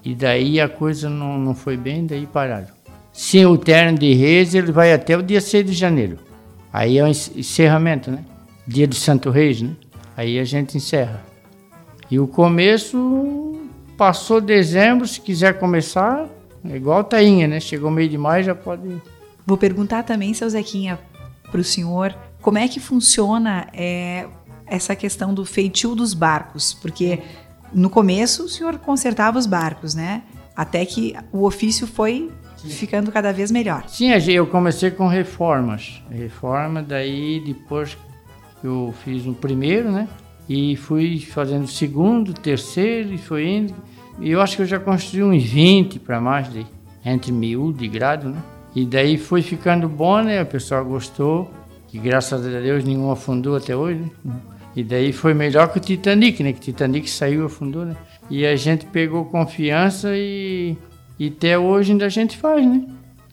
e 0.06 0.14
daí 0.14 0.62
a 0.62 0.70
coisa 0.70 1.10
não, 1.10 1.40
não 1.40 1.56
foi 1.56 1.76
bem, 1.76 2.06
daí 2.06 2.28
pararam. 2.28 2.68
Sim, 3.12 3.46
o 3.46 3.58
terno 3.58 3.98
de 3.98 4.14
reis 4.14 4.54
ele 4.54 4.72
vai 4.72 4.94
até 4.94 5.18
o 5.18 5.24
dia 5.24 5.42
6 5.42 5.66
de 5.66 5.74
janeiro. 5.74 6.20
Aí 6.72 7.00
é 7.00 7.04
o 7.04 7.08
encerramento, 7.08 8.12
né? 8.12 8.24
Dia 8.68 8.86
de 8.86 8.96
Santo 8.96 9.32
Reis, 9.32 9.60
né? 9.60 9.72
Aí 10.16 10.38
a 10.38 10.44
gente 10.44 10.78
encerra. 10.78 11.26
E 12.12 12.20
o 12.20 12.28
começo 12.28 13.58
passou 13.98 14.40
dezembro, 14.40 15.08
se 15.08 15.20
quiser 15.20 15.60
começar, 15.60 16.30
é 16.64 16.76
igual 16.76 17.04
tainha, 17.04 17.48
né? 17.48 17.60
Chegou 17.60 17.90
meio 17.90 18.08
de 18.08 18.18
maio, 18.18 18.44
já 18.44 18.56
pode. 18.56 19.02
Vou 19.46 19.58
perguntar 19.58 20.04
também, 20.04 20.34
seu 20.34 20.48
Zequinha, 20.50 21.00
para 21.50 21.60
o 21.60 21.64
senhor, 21.64 22.16
como 22.42 22.58
é 22.58 22.68
que 22.68 22.80
funciona 22.80 23.68
é, 23.74 24.28
essa 24.68 24.96
questão 24.96 25.34
do 25.34 25.44
feitio 25.46 25.96
dos 25.96 26.14
barcos? 26.14 26.74
Porque 26.74 27.20
no 27.74 27.90
começo 27.90 28.46
o 28.46 28.50
senhor 28.50 28.78
consertava 28.78 29.40
os 29.40 29.46
barcos, 29.46 29.96
né? 29.96 30.22
Até 30.56 30.86
que 30.86 31.16
o 31.32 31.46
ofício 31.46 31.88
foi 31.88 32.32
Sim. 32.58 32.70
ficando 32.70 33.12
cada 33.12 33.32
vez 33.32 33.52
melhor. 33.52 33.86
Sim, 33.88 34.12
eu 34.12 34.48
comecei 34.48 34.92
com 34.92 35.08
reformas. 35.08 36.02
Reforma, 36.10 36.82
daí 36.82 37.42
depois 37.46 37.98
eu 38.64 38.94
fiz 39.04 39.26
o 39.26 39.34
primeiro, 39.34 39.92
né? 39.92 40.08
E 40.50 40.76
fui 40.76 41.20
fazendo 41.20 41.68
segundo, 41.68 42.34
terceiro, 42.34 43.14
e 43.14 43.18
foi 43.18 43.48
indo. 43.48 43.74
E 44.20 44.32
eu 44.32 44.42
acho 44.42 44.56
que 44.56 44.62
eu 44.62 44.66
já 44.66 44.80
construí 44.80 45.24
uns 45.24 45.44
20 45.44 46.00
para 46.00 46.20
mais 46.22 46.52
de 46.52 46.66
entre 47.06 47.32
mil 47.32 47.72
de 47.72 47.88
grado, 47.88 48.30
né? 48.30 48.42
E 48.76 48.86
daí 48.86 49.18
foi 49.18 49.42
ficando 49.42 49.88
bom, 49.88 50.22
né? 50.22 50.42
O 50.42 50.46
pessoal 50.46 50.84
gostou, 50.86 51.52
que 51.88 51.98
graças 51.98 52.46
a 52.46 52.60
Deus 52.60 52.84
nenhum 52.84 53.12
afundou 53.12 53.56
até 53.56 53.76
hoje, 53.76 54.00
né? 54.24 54.36
E 54.76 54.84
daí 54.84 55.12
foi 55.12 55.34
melhor 55.34 55.72
que 55.72 55.80
o 55.80 55.82
Titanic, 55.82 56.44
né? 56.44 56.54
Que 56.54 56.60
o 56.60 56.62
Titanic 56.62 57.10
saiu 57.10 57.44
e 57.44 57.46
afundou, 57.46 57.86
né? 57.86 57.96
E 58.30 58.46
a 58.46 58.56
gente 58.56 58.86
pegou 58.86 59.26
confiança 59.26 60.10
e, 60.16 60.78
e 61.18 61.28
até 61.28 61.58
hoje 61.58 61.92
ainda 61.92 62.06
a 62.06 62.10
gente 62.10 62.38
faz, 62.38 62.66
né? 62.66 62.86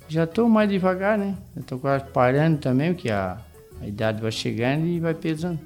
Já 0.09 0.25
estou 0.25 0.49
mais 0.49 0.71
devagar, 0.71 1.19
né? 1.19 1.35
Estou 1.57 1.79
quase 1.79 2.05
parando 2.07 2.59
também, 2.59 2.95
porque 2.95 3.11
a, 3.11 3.39
a 3.81 3.87
idade 3.87 4.23
vai 4.23 4.31
chegando 4.31 4.87
e 4.87 5.01
vai 5.01 5.15
pesando. 5.15 5.59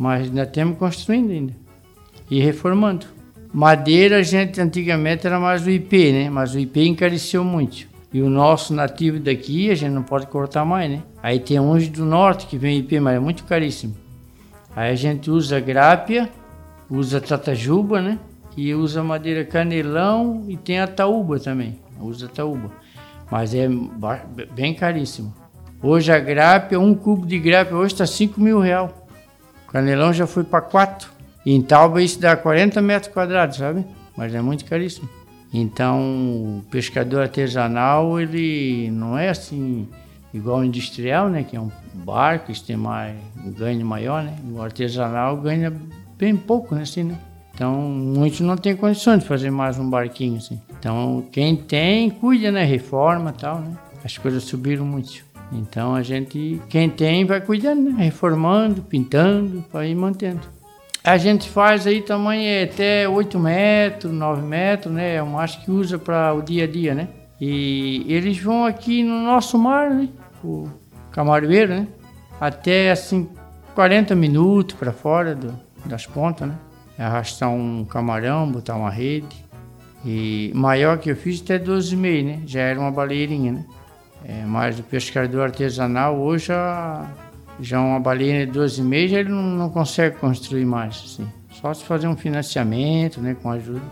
Mas 0.00 0.28
ainda 0.28 0.46
temos 0.46 0.78
construindo 0.78 1.30
ainda. 1.30 1.52
E 2.30 2.40
reformando. 2.40 3.04
Madeira, 3.52 4.16
a 4.16 4.22
gente 4.22 4.58
antigamente 4.58 5.26
era 5.26 5.38
mais 5.38 5.66
o 5.66 5.68
IP, 5.68 6.10
né? 6.10 6.30
Mas 6.30 6.54
o 6.54 6.58
IP 6.58 6.88
encareceu 6.88 7.44
muito. 7.44 7.86
E 8.10 8.22
o 8.22 8.30
nosso 8.30 8.72
nativo 8.72 9.20
daqui, 9.20 9.70
a 9.70 9.74
gente 9.74 9.92
não 9.92 10.02
pode 10.02 10.26
cortar 10.28 10.64
mais, 10.64 10.90
né? 10.90 11.02
Aí 11.22 11.38
tem 11.38 11.60
uns 11.60 11.86
do 11.86 12.06
norte 12.06 12.46
que 12.46 12.56
vem 12.56 12.78
IP, 12.78 12.98
mas 12.98 13.16
é 13.16 13.18
muito 13.18 13.44
caríssimo. 13.44 13.94
Aí 14.74 14.90
a 14.90 14.94
gente 14.94 15.30
usa 15.30 15.60
grápia, 15.60 16.30
usa 16.88 17.20
tatajuba, 17.20 18.00
né? 18.00 18.18
E 18.56 18.72
usa 18.74 19.02
madeira 19.04 19.44
canelão 19.44 20.46
e 20.48 20.56
tem 20.56 20.80
a 20.80 20.86
taúba 20.86 21.38
também. 21.38 21.78
Usa 22.00 22.26
taúba. 22.26 22.70
Mas 23.30 23.54
é 23.54 23.68
bem 24.54 24.72
caríssimo. 24.72 25.34
Hoje 25.82 26.10
a 26.10 26.18
grápia, 26.18 26.80
um 26.80 26.94
cubo 26.94 27.26
de 27.26 27.38
grápia 27.38 27.76
hoje 27.76 27.92
está 27.92 28.06
5 28.06 28.40
mil 28.40 28.60
real. 28.60 28.99
Canelão 29.72 30.12
já 30.12 30.26
foi 30.26 30.44
para 30.44 30.60
4. 30.60 31.10
E 31.46 31.54
em 31.54 31.62
Tauba 31.62 32.02
isso 32.02 32.20
dá 32.20 32.36
40 32.36 32.82
metros 32.82 33.12
quadrados, 33.12 33.56
sabe? 33.56 33.84
Mas 34.16 34.34
é 34.34 34.40
muito 34.40 34.64
caríssimo. 34.64 35.08
Então, 35.52 36.00
o 36.00 36.64
pescador 36.70 37.22
artesanal, 37.22 38.20
ele 38.20 38.90
não 38.92 39.18
é 39.18 39.30
assim 39.30 39.88
igual 40.32 40.58
o 40.58 40.64
industrial, 40.64 41.28
né? 41.28 41.42
Que 41.42 41.56
é 41.56 41.60
um 41.60 41.70
barco, 41.92 42.52
isso 42.52 42.64
tem 42.64 42.76
mais, 42.76 43.16
um 43.44 43.50
ganho 43.50 43.84
maior, 43.84 44.22
né? 44.22 44.36
O 44.52 44.62
artesanal 44.62 45.36
ganha 45.36 45.72
bem 46.16 46.36
pouco, 46.36 46.74
né? 46.74 46.82
Assim, 46.82 47.04
né? 47.04 47.18
Então, 47.54 47.74
muitos 47.74 48.40
não 48.40 48.56
têm 48.56 48.76
condições 48.76 49.20
de 49.20 49.26
fazer 49.26 49.50
mais 49.50 49.78
um 49.78 49.88
barquinho, 49.88 50.36
assim. 50.36 50.60
Então, 50.78 51.24
quem 51.32 51.56
tem, 51.56 52.10
cuida, 52.10 52.52
né? 52.52 52.64
Reforma 52.64 53.34
e 53.36 53.40
tal, 53.40 53.60
né? 53.60 53.76
As 54.04 54.16
coisas 54.16 54.44
subiram 54.44 54.84
muito. 54.84 55.29
Então, 55.52 55.94
a 55.94 56.02
gente, 56.02 56.60
quem 56.68 56.88
tem, 56.88 57.24
vai 57.24 57.40
cuidando, 57.40 57.90
né? 57.90 58.04
Reformando, 58.04 58.82
pintando, 58.82 59.64
para 59.70 59.86
ir 59.86 59.94
mantendo. 59.94 60.40
A 61.02 61.16
gente 61.16 61.48
faz 61.48 61.86
aí 61.86 62.02
tamanho 62.02 62.42
é 62.42 62.64
até 62.64 63.08
8 63.08 63.38
metros, 63.38 64.12
9 64.12 64.42
metros, 64.42 64.94
né? 64.94 65.16
É 65.16 65.22
um 65.22 65.30
macho 65.30 65.64
que 65.64 65.70
usa 65.70 65.98
para 65.98 66.32
o 66.34 66.42
dia 66.42 66.64
a 66.64 66.66
dia, 66.66 66.94
né? 66.94 67.08
E 67.40 68.04
eles 68.06 68.38
vão 68.38 68.66
aqui 68.66 69.02
no 69.02 69.22
nosso 69.22 69.58
mar, 69.58 69.90
né? 69.90 70.08
O 70.44 70.68
camaroeiro, 71.10 71.74
né? 71.74 71.88
Até 72.38 72.90
assim 72.90 73.28
40 73.74 74.14
minutos 74.14 74.76
para 74.76 74.92
fora 74.92 75.34
do, 75.34 75.58
das 75.86 76.06
pontas, 76.06 76.48
né? 76.48 76.54
Arrastar 76.98 77.50
um 77.50 77.84
camarão, 77.86 78.50
botar 78.50 78.76
uma 78.76 78.90
rede. 78.90 79.42
E 80.04 80.52
maior 80.54 80.98
que 80.98 81.10
eu 81.10 81.16
fiz 81.16 81.40
até 81.40 81.58
12,5, 81.58 82.24
né? 82.24 82.42
Já 82.46 82.60
era 82.60 82.78
uma 82.78 82.90
baleirinha, 82.90 83.52
né? 83.52 83.64
É, 84.24 84.44
mas 84.44 84.78
o 84.78 84.82
pescador 84.82 85.42
artesanal 85.42 86.18
hoje 86.18 86.46
já 86.46 87.10
já 87.60 87.80
uma 87.80 88.00
baleia 88.00 88.46
de 88.46 88.52
12 88.52 88.82
meses 88.82 89.16
ele 89.16 89.28
não, 89.28 89.42
não, 89.42 89.70
consegue 89.70 90.16
construir 90.16 90.64
mais, 90.64 91.02
assim. 91.04 91.28
Só 91.52 91.74
se 91.74 91.84
fazer 91.84 92.08
um 92.08 92.16
financiamento, 92.16 93.20
né, 93.20 93.36
com 93.40 93.50
ajuda, 93.50 93.82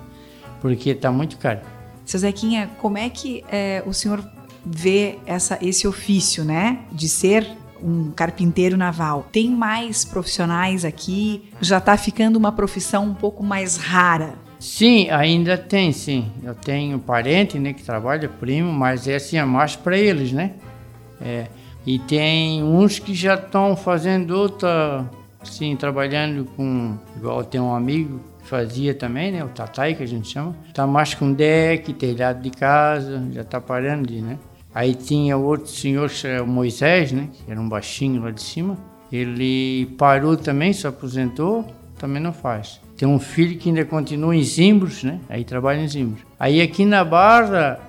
porque 0.61 0.90
está 0.90 1.12
muito 1.12 1.37
caro. 1.37 1.61
Seu 2.04 2.18
Zequinha, 2.20 2.70
como 2.78 2.97
é 2.97 3.11
que 3.11 3.44
é, 3.50 3.82
o 3.85 3.92
senhor 3.92 4.25
vê 4.64 5.18
essa, 5.26 5.58
esse 5.61 5.87
ofício, 5.87 6.44
né, 6.44 6.78
de 6.90 7.08
ser 7.08 7.47
um 7.82 8.11
carpinteiro 8.11 8.76
naval? 8.76 9.28
Tem 9.30 9.50
mais 9.50 10.04
profissionais 10.04 10.85
aqui? 10.85 11.50
Já 11.61 11.78
está 11.78 11.97
ficando 11.97 12.37
uma 12.37 12.50
profissão 12.50 13.04
um 13.04 13.14
pouco 13.14 13.44
mais 13.44 13.76
rara? 13.76 14.35
Sim, 14.58 15.08
ainda 15.10 15.56
tem, 15.56 15.92
sim. 15.92 16.32
Eu 16.42 16.54
tenho 16.54 16.98
parente, 16.98 17.58
né, 17.58 17.72
que 17.72 17.82
trabalha 17.82 18.28
primo, 18.28 18.72
mas 18.72 19.06
é 19.06 19.14
assim, 19.16 19.36
é 19.36 19.44
mais 19.44 19.76
para 19.76 19.96
eles, 19.96 20.32
né? 20.32 20.54
É, 21.20 21.46
e 21.86 21.98
tem 21.98 22.62
uns 22.62 22.98
que 22.98 23.14
já 23.14 23.34
estão 23.34 23.76
fazendo 23.76 24.32
outra, 24.32 25.08
sim, 25.44 25.76
trabalhando 25.76 26.44
com, 26.56 26.96
igual 27.16 27.44
tem 27.44 27.60
um 27.60 27.74
amigo 27.74 28.20
que 28.42 28.48
fazia 28.48 28.94
também, 28.94 29.32
né, 29.32 29.44
o 29.44 29.48
Tatai 29.48 29.94
que 29.94 30.02
a 30.02 30.06
gente 30.06 30.28
chama, 30.28 30.56
tá 30.74 30.86
mais 30.86 31.14
com 31.14 31.32
deck, 31.32 31.92
telhado 31.92 32.42
de 32.42 32.50
casa, 32.50 33.22
já 33.32 33.44
tá 33.44 33.60
parando 33.60 34.08
de, 34.08 34.20
né. 34.20 34.38
Aí 34.74 34.94
tinha 34.94 35.36
outro 35.36 35.70
senhor, 35.70 36.10
o 36.42 36.46
Moisés, 36.46 37.10
né, 37.12 37.28
que 37.32 37.50
era 37.50 37.60
um 37.60 37.68
baixinho 37.68 38.22
lá 38.22 38.30
de 38.30 38.42
cima, 38.42 38.76
ele 39.10 39.86
parou 39.96 40.36
também, 40.36 40.72
se 40.72 40.86
aposentou, 40.86 41.64
também 41.98 42.22
não 42.22 42.32
faz. 42.32 42.80
Tem 42.98 43.08
um 43.08 43.18
filho 43.18 43.58
que 43.58 43.70
ainda 43.70 43.84
continua 43.86 44.36
em 44.36 44.42
Zimbros, 44.42 45.02
né? 45.02 45.20
Aí 45.30 45.44
trabalha 45.44 45.80
em 45.80 45.88
Zimbros. 45.88 46.22
Aí 46.38 46.60
aqui 46.60 46.84
na 46.84 47.02
Barra, 47.02 47.80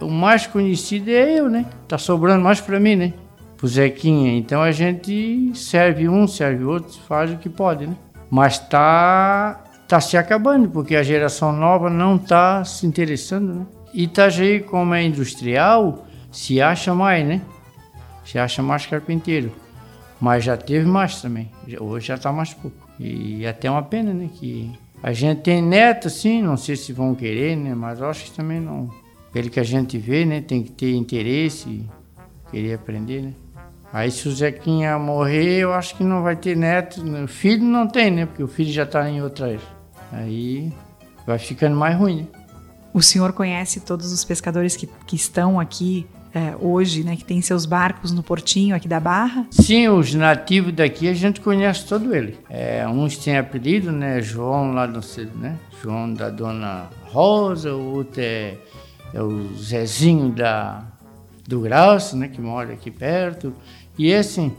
o 0.00 0.08
mais 0.08 0.46
conhecido 0.46 1.10
é 1.10 1.38
eu, 1.38 1.50
né? 1.50 1.66
Tá 1.86 1.98
sobrando 1.98 2.42
mais 2.42 2.60
para 2.60 2.80
mim, 2.80 2.96
né? 2.96 3.12
pro 3.64 3.68
Zequinha. 3.68 4.36
Então 4.36 4.62
a 4.62 4.70
gente 4.70 5.52
serve 5.54 6.08
um, 6.08 6.26
serve 6.28 6.64
outro, 6.64 6.98
faz 7.08 7.32
o 7.32 7.38
que 7.38 7.48
pode, 7.48 7.86
né? 7.86 7.96
Mas 8.30 8.58
tá, 8.58 9.64
tá 9.88 10.00
se 10.00 10.16
acabando, 10.16 10.68
porque 10.68 10.94
a 10.94 11.02
geração 11.02 11.50
nova 11.50 11.88
não 11.88 12.18
tá 12.18 12.62
se 12.64 12.86
interessando, 12.86 13.54
né? 13.54 13.66
Itajaí, 13.94 14.60
como 14.60 14.92
é 14.92 15.02
industrial, 15.02 16.06
se 16.30 16.60
acha 16.60 16.94
mais, 16.94 17.26
né? 17.26 17.40
Se 18.24 18.38
acha 18.38 18.62
mais 18.62 18.84
carpinteiro. 18.86 19.52
Mas 20.20 20.44
já 20.44 20.56
teve 20.56 20.86
mais 20.86 21.22
também. 21.22 21.50
Hoje 21.80 22.08
já 22.08 22.18
tá 22.18 22.32
mais 22.32 22.52
pouco. 22.52 22.83
E 22.98 23.46
até 23.46 23.70
uma 23.70 23.82
pena, 23.82 24.12
né? 24.12 24.28
Que 24.32 24.70
a 25.02 25.12
gente 25.12 25.42
tem 25.42 25.60
neto, 25.60 26.08
sim, 26.08 26.42
não 26.42 26.56
sei 26.56 26.76
se 26.76 26.92
vão 26.92 27.14
querer, 27.14 27.56
né? 27.56 27.74
Mas 27.74 28.00
eu 28.00 28.08
acho 28.08 28.24
que 28.24 28.30
também 28.32 28.60
não. 28.60 28.90
Pelo 29.32 29.50
que 29.50 29.60
a 29.60 29.64
gente 29.64 29.98
vê, 29.98 30.24
né? 30.24 30.40
Tem 30.40 30.62
que 30.62 30.70
ter 30.70 30.94
interesse, 30.94 31.84
querer 32.50 32.74
aprender, 32.74 33.22
né? 33.22 33.32
Aí 33.92 34.10
se 34.10 34.28
o 34.28 34.32
Zequinha 34.34 34.98
morrer, 34.98 35.60
eu 35.60 35.72
acho 35.72 35.96
que 35.96 36.02
não 36.02 36.22
vai 36.22 36.34
ter 36.34 36.56
neto. 36.56 37.02
O 37.22 37.28
filho 37.28 37.62
não 37.62 37.86
tem, 37.86 38.10
né? 38.10 38.26
Porque 38.26 38.42
o 38.42 38.48
filho 38.48 38.72
já 38.72 38.82
está 38.82 39.08
em 39.08 39.22
outras. 39.22 39.60
Aí 40.10 40.72
vai 41.26 41.38
ficando 41.38 41.76
mais 41.76 41.96
ruim, 41.96 42.22
né? 42.22 42.26
O 42.92 43.02
senhor 43.02 43.32
conhece 43.32 43.80
todos 43.80 44.12
os 44.12 44.24
pescadores 44.24 44.76
que, 44.76 44.88
que 45.06 45.16
estão 45.16 45.58
aqui 45.58 46.06
é, 46.34 46.56
hoje, 46.60 47.04
né, 47.04 47.14
que 47.14 47.24
tem 47.24 47.40
seus 47.40 47.64
barcos 47.64 48.10
no 48.12 48.22
portinho 48.22 48.74
aqui 48.74 48.88
da 48.88 48.98
Barra? 48.98 49.46
Sim, 49.50 49.88
os 49.88 50.12
nativos 50.14 50.72
daqui 50.72 51.08
a 51.08 51.14
gente 51.14 51.40
conhece 51.40 51.86
todo 51.86 52.12
ele. 52.14 52.36
É, 52.50 52.86
uns 52.88 53.16
têm 53.16 53.38
apelido, 53.38 53.92
né, 53.92 54.20
João 54.20 54.72
lá 54.72 54.86
no 54.86 55.00
né, 55.36 55.56
João 55.80 56.12
da 56.12 56.30
Dona 56.30 56.90
Rosa, 57.04 57.72
o 57.72 57.94
outro 57.94 58.20
é, 58.20 58.54
é 59.12 59.22
o 59.22 59.54
Zezinho 59.54 60.30
da 60.30 60.84
do 61.46 61.60
Graça, 61.60 62.16
né, 62.16 62.26
que 62.26 62.40
mora 62.40 62.72
aqui 62.72 62.90
perto. 62.90 63.54
E 63.96 64.12
assim, 64.12 64.52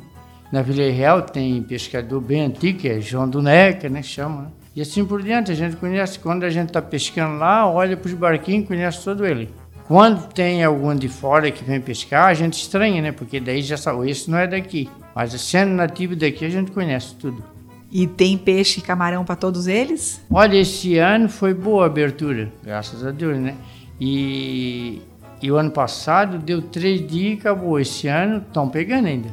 na 0.51 0.61
Vila 0.61 0.89
Real 0.91 1.23
tem 1.23 1.61
pescador 1.63 2.21
bem 2.21 2.41
antigo, 2.41 2.79
que 2.79 2.87
é 2.87 3.01
João 3.01 3.27
do 3.27 3.41
Neca, 3.41 3.89
né, 3.89 4.01
chama. 4.01 4.43
Né? 4.43 4.47
E 4.75 4.81
assim 4.81 5.03
por 5.03 5.21
diante, 5.21 5.51
a 5.51 5.55
gente 5.55 5.75
conhece, 5.75 6.19
quando 6.19 6.43
a 6.43 6.49
gente 6.49 6.67
está 6.67 6.81
pescando 6.81 7.39
lá, 7.39 7.69
olha 7.69 7.97
para 7.97 8.07
os 8.07 8.13
barquinhos, 8.13 8.67
conhece 8.67 9.03
todo 9.03 9.25
ele. 9.25 9.49
Quando 9.87 10.27
tem 10.33 10.63
algum 10.63 10.95
de 10.95 11.07
fora 11.07 11.51
que 11.51 11.63
vem 11.63 11.79
pescar, 11.79 12.25
a 12.25 12.33
gente 12.33 12.53
estranha, 12.53 13.01
né? 13.01 13.11
Porque 13.11 13.39
daí 13.39 13.61
já 13.61 13.77
sabe, 13.77 14.09
esse 14.09 14.29
não 14.31 14.37
é 14.37 14.47
daqui. 14.47 14.89
Mas 15.13 15.39
sendo 15.39 15.73
nativo 15.73 16.15
daqui, 16.15 16.43
a 16.43 16.49
gente 16.49 16.71
conhece 16.71 17.13
tudo. 17.15 17.43
E 17.91 18.07
tem 18.07 18.35
peixe 18.35 18.79
e 18.79 18.83
camarão 18.83 19.23
para 19.23 19.35
todos 19.35 19.67
eles? 19.67 20.21
Olha, 20.31 20.57
esse 20.57 20.97
ano 20.97 21.29
foi 21.29 21.53
boa 21.53 21.83
a 21.83 21.85
abertura, 21.85 22.51
graças 22.63 23.05
a 23.05 23.11
Deus, 23.11 23.37
né? 23.37 23.55
E, 24.01 25.03
e 25.39 25.51
o 25.51 25.55
ano 25.55 25.69
passado 25.69 26.39
deu 26.39 26.63
três 26.63 27.07
dias 27.07 27.35
e 27.35 27.39
acabou. 27.39 27.79
Esse 27.79 28.07
ano 28.07 28.39
estão 28.39 28.67
pegando 28.67 29.07
ainda. 29.07 29.29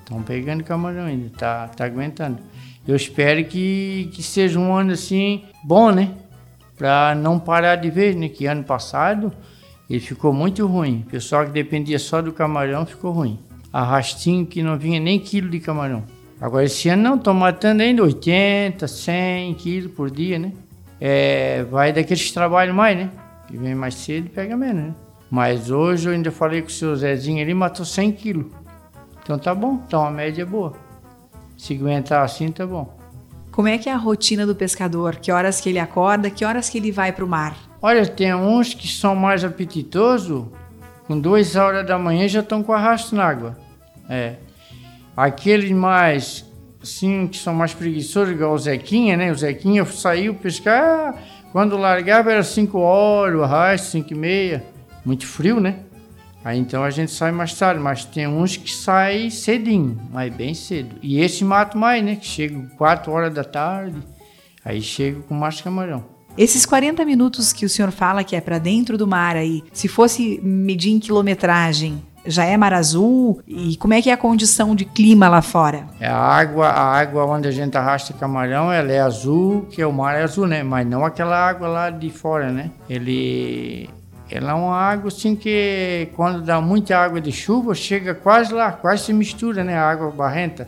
Estão 0.00 0.20
pegando 0.20 0.64
camarão 0.64 1.04
ainda, 1.04 1.30
tá, 1.38 1.68
tá 1.68 1.84
aguentando. 1.84 2.38
Eu 2.86 2.96
espero 2.96 3.44
que, 3.44 4.10
que 4.12 4.22
seja 4.22 4.58
um 4.58 4.74
ano 4.74 4.92
assim 4.92 5.44
bom, 5.62 5.92
né? 5.92 6.10
Para 6.76 7.14
não 7.14 7.38
parar 7.38 7.76
de 7.76 7.88
ver, 7.88 8.16
né? 8.16 8.28
Que 8.28 8.46
ano 8.46 8.64
passado 8.64 9.32
ele 9.92 10.00
ficou 10.00 10.32
muito 10.32 10.66
ruim. 10.66 11.04
O 11.06 11.10
pessoal 11.10 11.44
que 11.44 11.50
dependia 11.50 11.98
só 11.98 12.22
do 12.22 12.32
camarão 12.32 12.86
ficou 12.86 13.12
ruim. 13.12 13.38
Arrastinho 13.70 14.46
que 14.46 14.62
não 14.62 14.78
vinha 14.78 14.98
nem 14.98 15.18
quilo 15.18 15.50
de 15.50 15.60
camarão. 15.60 16.02
Agora 16.40 16.64
esse 16.64 16.88
ano 16.88 17.02
não, 17.02 17.16
estão 17.16 17.34
matando 17.34 17.82
ainda 17.82 18.02
80, 18.02 18.88
100 18.88 19.52
quilos 19.54 19.92
por 19.92 20.10
dia, 20.10 20.38
né? 20.38 20.52
É, 20.98 21.64
vai 21.64 21.92
daqueles 21.92 22.32
trabalhos 22.32 22.74
mais, 22.74 22.96
né? 22.96 23.10
Que 23.46 23.58
vem 23.58 23.74
mais 23.74 23.94
cedo 23.96 24.28
e 24.28 24.30
pega 24.30 24.56
menos, 24.56 24.82
né? 24.82 24.94
Mas 25.30 25.70
hoje 25.70 26.08
eu 26.08 26.14
ainda 26.14 26.30
falei 26.30 26.62
com 26.62 26.68
o 26.68 26.70
seu 26.70 26.96
Zezinho, 26.96 27.40
ele 27.40 27.52
matou 27.52 27.84
100 27.84 28.12
quilos. 28.12 28.46
Então 29.22 29.38
tá 29.38 29.54
bom, 29.54 29.78
então 29.86 30.06
a 30.06 30.10
média 30.10 30.40
é 30.40 30.46
boa. 30.46 30.72
Se 31.58 31.74
aguentar 31.74 32.24
assim, 32.24 32.50
tá 32.50 32.66
bom. 32.66 32.96
Como 33.50 33.68
é 33.68 33.76
que 33.76 33.90
é 33.90 33.92
a 33.92 33.98
rotina 33.98 34.46
do 34.46 34.54
pescador? 34.54 35.16
Que 35.16 35.30
horas 35.30 35.60
que 35.60 35.68
ele 35.68 35.78
acorda? 35.78 36.30
Que 36.30 36.46
horas 36.46 36.70
que 36.70 36.78
ele 36.78 36.90
vai 36.90 37.12
para 37.12 37.26
o 37.26 37.28
mar? 37.28 37.71
Olha, 37.84 38.06
tem 38.06 38.32
uns 38.32 38.74
que 38.74 38.86
são 38.86 39.16
mais 39.16 39.44
apetitosos, 39.44 40.46
com 41.08 41.18
duas 41.18 41.56
horas 41.56 41.84
da 41.84 41.98
manhã 41.98 42.28
já 42.28 42.38
estão 42.38 42.62
com 42.62 42.72
arrasto 42.72 43.16
na 43.16 43.24
água. 43.24 43.58
É. 44.08 44.36
Aqueles 45.16 45.72
mais, 45.72 46.48
assim, 46.80 47.26
que 47.26 47.36
são 47.36 47.52
mais 47.52 47.74
preguiçosos, 47.74 48.32
igual 48.32 48.52
o 48.52 48.58
Zequinha, 48.58 49.16
né? 49.16 49.32
O 49.32 49.34
Zequinha 49.34 49.84
saiu 49.84 50.32
pescar, 50.32 51.20
quando 51.50 51.76
largava 51.76 52.30
era 52.30 52.44
5 52.44 52.78
horas, 52.78 53.40
o 53.40 53.42
arrasto, 53.42 53.88
5 53.88 54.12
e 54.12 54.16
meia. 54.16 54.64
Muito 55.04 55.26
frio, 55.26 55.58
né? 55.58 55.80
Aí 56.44 56.58
então 56.58 56.84
a 56.84 56.90
gente 56.90 57.10
sai 57.10 57.32
mais 57.32 57.52
tarde, 57.54 57.80
mas 57.80 58.04
tem 58.04 58.28
uns 58.28 58.56
que 58.56 58.70
saem 58.70 59.28
cedinho, 59.28 60.00
mas 60.12 60.32
bem 60.32 60.54
cedo. 60.54 60.94
E 61.02 61.20
esse 61.20 61.44
mato 61.44 61.76
mais, 61.76 62.02
né? 62.02 62.14
Que 62.14 62.26
chega 62.26 62.64
4 62.78 63.10
horas 63.10 63.34
da 63.34 63.42
tarde, 63.42 63.96
aí 64.64 64.80
chega 64.80 65.20
com 65.22 65.34
mais 65.34 65.60
camarão. 65.60 66.11
Esses 66.36 66.64
40 66.64 67.04
minutos 67.04 67.52
que 67.52 67.66
o 67.66 67.68
senhor 67.68 67.90
fala 67.90 68.24
que 68.24 68.34
é 68.34 68.40
para 68.40 68.58
dentro 68.58 68.96
do 68.96 69.06
mar 69.06 69.36
aí, 69.36 69.62
se 69.72 69.86
fosse 69.86 70.40
medir 70.42 70.90
em 70.90 70.98
quilometragem, 70.98 72.02
já 72.24 72.44
é 72.44 72.56
mar 72.56 72.72
azul? 72.72 73.42
E 73.46 73.76
como 73.76 73.92
é 73.92 74.00
que 74.00 74.08
é 74.08 74.14
a 74.14 74.16
condição 74.16 74.74
de 74.74 74.86
clima 74.86 75.28
lá 75.28 75.42
fora? 75.42 75.86
É 76.00 76.08
a 76.08 76.16
água, 76.16 76.68
a 76.68 76.98
água 76.98 77.26
onde 77.26 77.48
a 77.48 77.50
gente 77.50 77.76
arrasta 77.76 78.14
camarão, 78.14 78.72
ela 78.72 78.90
é 78.90 79.00
azul, 79.00 79.66
que 79.70 79.82
é 79.82 79.86
o 79.86 79.92
mar 79.92 80.14
é 80.14 80.22
azul, 80.22 80.46
né? 80.46 80.62
Mas 80.62 80.86
não 80.86 81.04
aquela 81.04 81.36
água 81.36 81.68
lá 81.68 81.90
de 81.90 82.08
fora, 82.08 82.50
né? 82.50 82.70
Ele 82.88 83.90
ela 84.30 84.52
é 84.52 84.54
uma 84.54 84.74
água 84.74 85.08
assim 85.08 85.36
que 85.36 86.08
quando 86.16 86.40
dá 86.40 86.58
muita 86.58 86.96
água 86.96 87.20
de 87.20 87.30
chuva, 87.30 87.74
chega 87.74 88.14
quase 88.14 88.54
lá, 88.54 88.72
quase 88.72 89.04
se 89.04 89.12
mistura, 89.12 89.62
né? 89.62 89.76
A 89.76 89.90
água 89.90 90.10
barrenta. 90.10 90.66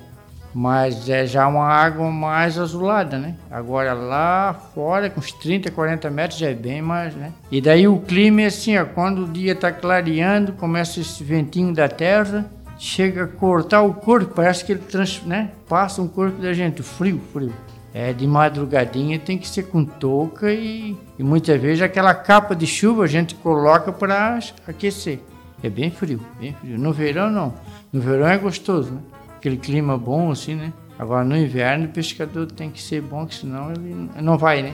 Mas 0.54 1.08
é 1.08 1.26
já 1.26 1.48
uma 1.48 1.66
água 1.66 2.08
mais 2.10 2.56
azulada, 2.58 3.18
né? 3.18 3.34
Agora 3.50 3.92
lá 3.92 4.54
fora, 4.72 5.10
com 5.10 5.18
uns 5.18 5.32
30, 5.32 5.70
40 5.72 6.10
metros, 6.10 6.38
já 6.38 6.50
é 6.50 6.54
bem 6.54 6.80
mais, 6.80 7.14
né? 7.14 7.32
E 7.50 7.60
daí 7.60 7.88
o 7.88 7.98
clima 7.98 8.42
é 8.42 8.46
assim, 8.46 8.78
ó, 8.78 8.84
quando 8.84 9.24
o 9.24 9.28
dia 9.28 9.52
está 9.52 9.72
clareando, 9.72 10.52
começa 10.52 11.00
esse 11.00 11.24
ventinho 11.24 11.74
da 11.74 11.88
terra, 11.88 12.46
chega 12.78 13.24
a 13.24 13.26
cortar 13.26 13.82
o 13.82 13.94
corpo, 13.94 14.34
parece 14.34 14.64
que 14.64 14.72
ele 14.72 14.82
trans, 14.82 15.22
né? 15.22 15.50
passa 15.68 16.00
um 16.00 16.08
corpo 16.08 16.40
da 16.40 16.52
gente, 16.52 16.82
frio, 16.82 17.20
frio. 17.32 17.52
É, 17.92 18.12
de 18.12 18.26
madrugadinha 18.26 19.20
tem 19.20 19.38
que 19.38 19.46
ser 19.46 19.64
com 19.64 19.84
touca 19.84 20.52
e, 20.52 20.96
e 21.16 21.22
muitas 21.22 21.60
vezes 21.60 21.80
aquela 21.80 22.12
capa 22.12 22.54
de 22.54 22.66
chuva 22.66 23.04
a 23.04 23.06
gente 23.06 23.36
coloca 23.36 23.92
para 23.92 24.38
aquecer. 24.66 25.20
É 25.62 25.70
bem 25.70 25.90
frio, 25.90 26.20
bem 26.38 26.52
frio. 26.54 26.76
No 26.76 26.92
verão 26.92 27.30
não. 27.30 27.54
No 27.92 28.00
verão 28.00 28.26
é 28.26 28.36
gostoso, 28.36 28.92
né? 28.92 29.00
Aquele 29.44 29.58
clima 29.58 29.98
bom 29.98 30.30
assim, 30.30 30.54
né? 30.54 30.72
Agora 30.98 31.22
no 31.22 31.36
inverno 31.36 31.84
o 31.84 31.88
pescador 31.88 32.50
tem 32.50 32.70
que 32.70 32.80
ser 32.80 33.02
bom, 33.02 33.26
que 33.26 33.34
senão 33.34 33.70
ele 33.72 34.08
não 34.22 34.38
vai, 34.38 34.62
né? 34.62 34.72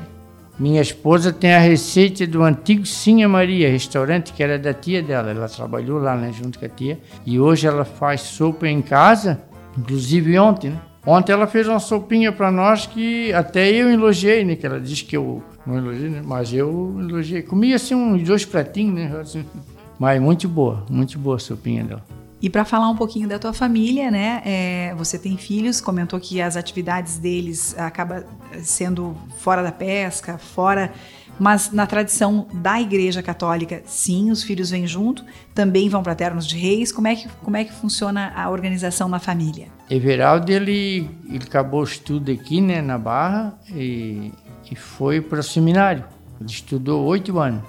Minha 0.61 0.81
esposa 0.81 1.33
tem 1.33 1.53
a 1.53 1.59
receita 1.59 2.25
do 2.25 2.41
antigo 2.45 2.87
Sinha 2.87 3.29
Maria, 3.29 3.69
restaurante 3.69 4.33
que 4.33 4.41
era 4.41 4.61
da 4.61 4.73
tia 4.73 5.03
dela. 5.03 5.33
Ela 5.33 5.49
trabalhou 5.49 5.99
lá 5.99 6.15
né, 6.15 6.31
junto 6.33 6.57
com 6.57 6.65
a 6.65 6.69
tia. 6.69 7.01
E 7.27 7.41
hoje 7.41 7.67
ela 7.67 7.85
faz 7.85 8.21
sopa 8.21 8.69
em 8.69 8.81
casa, 8.81 9.43
inclusive 9.77 10.39
ontem, 10.39 10.71
né? 10.71 10.81
Ontem 11.05 11.33
ela 11.33 11.49
fez 11.49 11.67
uma 11.67 11.81
sopinha 11.81 12.31
para 12.31 12.53
nós 12.53 12.87
que 12.87 13.33
até 13.33 13.69
eu 13.71 13.91
elogiei, 13.91 14.45
né? 14.45 14.55
Que 14.55 14.67
ela 14.67 14.81
disse 14.81 15.03
que 15.03 15.17
eu 15.17 15.43
não 15.67 15.79
elogiei, 15.79 16.11
né? 16.11 16.23
Mas 16.25 16.53
eu 16.53 16.97
elogiei. 17.01 17.43
Comi 17.43 17.75
assim 17.75 17.97
uns 17.97 18.23
dois 18.23 18.45
pratinhos, 18.45 18.95
né? 18.95 19.45
Mas 19.99 20.23
muito 20.23 20.49
boa, 20.49 20.87
muito 20.89 21.19
boa 21.19 21.35
a 21.35 21.41
sopinha 21.41 21.83
dela. 21.83 22.20
E 22.43 22.49
para 22.49 22.65
falar 22.65 22.89
um 22.89 22.97
pouquinho 22.97 23.29
da 23.29 23.39
tua 23.39 23.53
família, 23.53 24.11
né? 24.11 24.43
É, 24.45 24.95
você 24.97 25.19
tem 25.19 25.37
filhos, 25.37 25.81
comentou 25.81 26.19
que 26.19 26.41
as 26.41 26.57
atividades 26.57 27.19
deles 27.19 27.79
acaba 27.79 28.25
sendo 28.63 29.17
fora 29.39 29.63
da 29.63 29.73
pesca, 29.73 30.39
fora 30.39 30.93
mas 31.41 31.73
na 31.73 31.87
tradição 31.87 32.47
da 32.53 32.79
Igreja 32.79 33.23
Católica, 33.23 33.83
sim, 33.87 34.31
os 34.31 34.43
filhos 34.43 34.69
vêm 34.69 34.87
junto, 34.87 35.25
também 35.55 35.89
vão 35.89 36.03
para 36.03 36.15
Ternos 36.15 36.47
de 36.47 36.55
Reis. 36.55 36.93
Como 36.93 37.09
é 37.09 37.17
que, 37.17 37.27
como 37.43 37.57
é 37.57 37.65
que 37.65 37.73
funciona 37.73 38.31
a 38.37 38.51
organização 38.51 39.09
na 39.09 39.19
família? 39.19 39.69
Everaldo, 39.89 40.53
ele, 40.53 41.09
ele 41.27 41.45
acabou 41.45 41.81
o 41.81 41.85
estudo 41.85 42.31
aqui, 42.31 42.61
né, 42.61 42.83
na 42.83 42.99
Barra, 42.99 43.59
e, 43.71 44.31
e 44.71 44.77
foi 44.77 45.23
para 45.23 45.41
o 45.41 45.43
seminário. 45.43 46.05
Ele 46.39 46.51
estudou 46.51 47.07
oito 47.07 47.39
anos. 47.41 47.63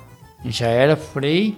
Já 0.44 0.68
era 0.68 0.98
frei, 0.98 1.58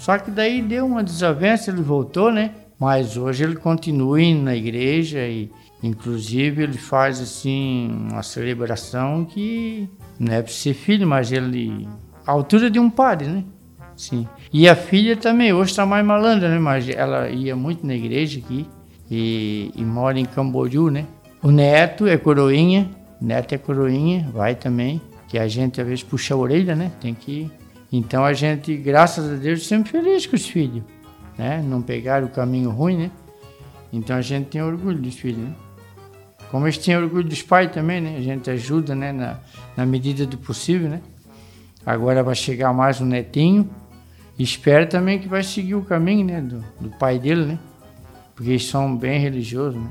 só 0.00 0.18
que 0.18 0.30
daí 0.30 0.62
deu 0.62 0.86
uma 0.86 1.04
desavença, 1.04 1.70
ele 1.70 1.82
voltou, 1.82 2.32
né? 2.32 2.52
Mas 2.78 3.18
hoje 3.18 3.44
ele 3.44 3.56
continua 3.56 4.18
na 4.34 4.56
igreja 4.56 5.18
e, 5.20 5.50
inclusive, 5.82 6.62
ele 6.62 6.78
faz 6.78 7.20
assim 7.20 7.90
uma 8.10 8.22
celebração 8.22 9.26
que 9.26 9.86
não 10.18 10.32
é 10.32 10.40
para 10.40 10.50
ser 10.50 10.72
filho, 10.72 11.06
mas 11.06 11.30
ele. 11.30 11.86
a 12.26 12.32
altura 12.32 12.70
de 12.70 12.78
um 12.78 12.88
padre, 12.88 13.28
né? 13.28 13.44
Sim. 13.94 14.26
E 14.50 14.66
a 14.66 14.74
filha 14.74 15.14
também, 15.14 15.52
hoje 15.52 15.72
está 15.72 15.84
mais 15.84 16.04
malandra, 16.04 16.48
né? 16.48 16.58
Mas 16.58 16.88
ela 16.88 17.28
ia 17.28 17.54
muito 17.54 17.86
na 17.86 17.94
igreja 17.94 18.38
aqui 18.38 18.66
e, 19.10 19.70
e 19.76 19.84
mora 19.84 20.18
em 20.18 20.24
Camboriú, 20.24 20.88
né? 20.90 21.04
O 21.42 21.50
neto 21.50 22.06
é 22.06 22.16
coroinha, 22.16 22.90
neto 23.20 23.54
é 23.54 23.58
coroinha, 23.58 24.30
vai 24.32 24.54
também. 24.54 24.98
Que 25.28 25.38
a 25.38 25.46
gente 25.46 25.78
às 25.80 25.86
vezes 25.86 26.02
puxa 26.02 26.32
a 26.32 26.38
orelha, 26.38 26.74
né? 26.74 26.90
Tem 26.98 27.12
que. 27.12 27.50
Então 27.92 28.24
a 28.24 28.32
gente, 28.32 28.76
graças 28.76 29.32
a 29.32 29.34
Deus, 29.34 29.66
sempre 29.66 29.90
feliz 29.90 30.26
com 30.26 30.36
os 30.36 30.46
filhos, 30.46 30.82
né? 31.36 31.62
Não 31.62 31.82
pegar 31.82 32.22
o 32.22 32.28
caminho 32.28 32.70
ruim, 32.70 32.96
né? 32.96 33.10
Então 33.92 34.16
a 34.16 34.22
gente 34.22 34.48
tem 34.48 34.62
orgulho 34.62 34.98
dos 34.98 35.14
filhos, 35.14 35.40
né? 35.40 35.54
Como 36.50 36.66
eles 36.66 36.78
têm 36.78 36.96
orgulho 36.96 37.24
dos 37.24 37.42
pais 37.42 37.70
também, 37.72 38.00
né? 38.00 38.16
A 38.16 38.20
gente 38.20 38.48
ajuda, 38.50 38.94
né? 38.94 39.12
Na, 39.12 39.40
na 39.76 39.84
medida 39.84 40.24
do 40.24 40.38
possível, 40.38 40.88
né? 40.88 41.00
Agora 41.84 42.22
vai 42.22 42.34
chegar 42.34 42.72
mais 42.72 43.00
um 43.00 43.06
netinho. 43.06 43.68
Espero 44.38 44.88
também 44.88 45.18
que 45.18 45.28
vai 45.28 45.42
seguir 45.42 45.74
o 45.74 45.82
caminho, 45.82 46.26
né? 46.26 46.40
Do, 46.40 46.64
do 46.80 46.90
pai 46.90 47.18
dele, 47.18 47.44
né? 47.44 47.58
Porque 48.34 48.50
eles 48.50 48.66
são 48.66 48.96
bem 48.96 49.20
religiosos, 49.20 49.80
né? 49.80 49.90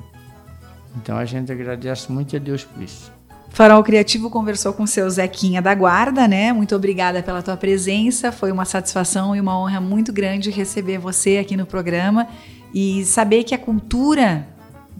Então 0.95 1.17
a 1.17 1.25
gente 1.25 1.51
agradece 1.51 2.11
muito 2.11 2.35
a 2.35 2.39
Deus 2.39 2.63
por 2.63 2.81
isso. 2.81 3.18
Farol 3.49 3.83
Criativo 3.83 4.29
conversou 4.29 4.73
com 4.73 4.85
seu 4.87 5.09
Zequinha 5.09 5.61
da 5.61 5.73
Guarda, 5.75 6.27
né? 6.27 6.53
Muito 6.53 6.75
obrigada 6.75 7.21
pela 7.21 7.41
tua 7.41 7.57
presença. 7.57 8.31
Foi 8.31 8.51
uma 8.51 8.63
satisfação 8.63 9.35
e 9.35 9.41
uma 9.41 9.59
honra 9.59 9.81
muito 9.81 10.13
grande 10.13 10.49
receber 10.49 10.97
você 10.97 11.37
aqui 11.37 11.57
no 11.57 11.65
programa 11.65 12.27
e 12.73 13.03
saber 13.05 13.43
que 13.43 13.53
a 13.53 13.57
cultura 13.57 14.47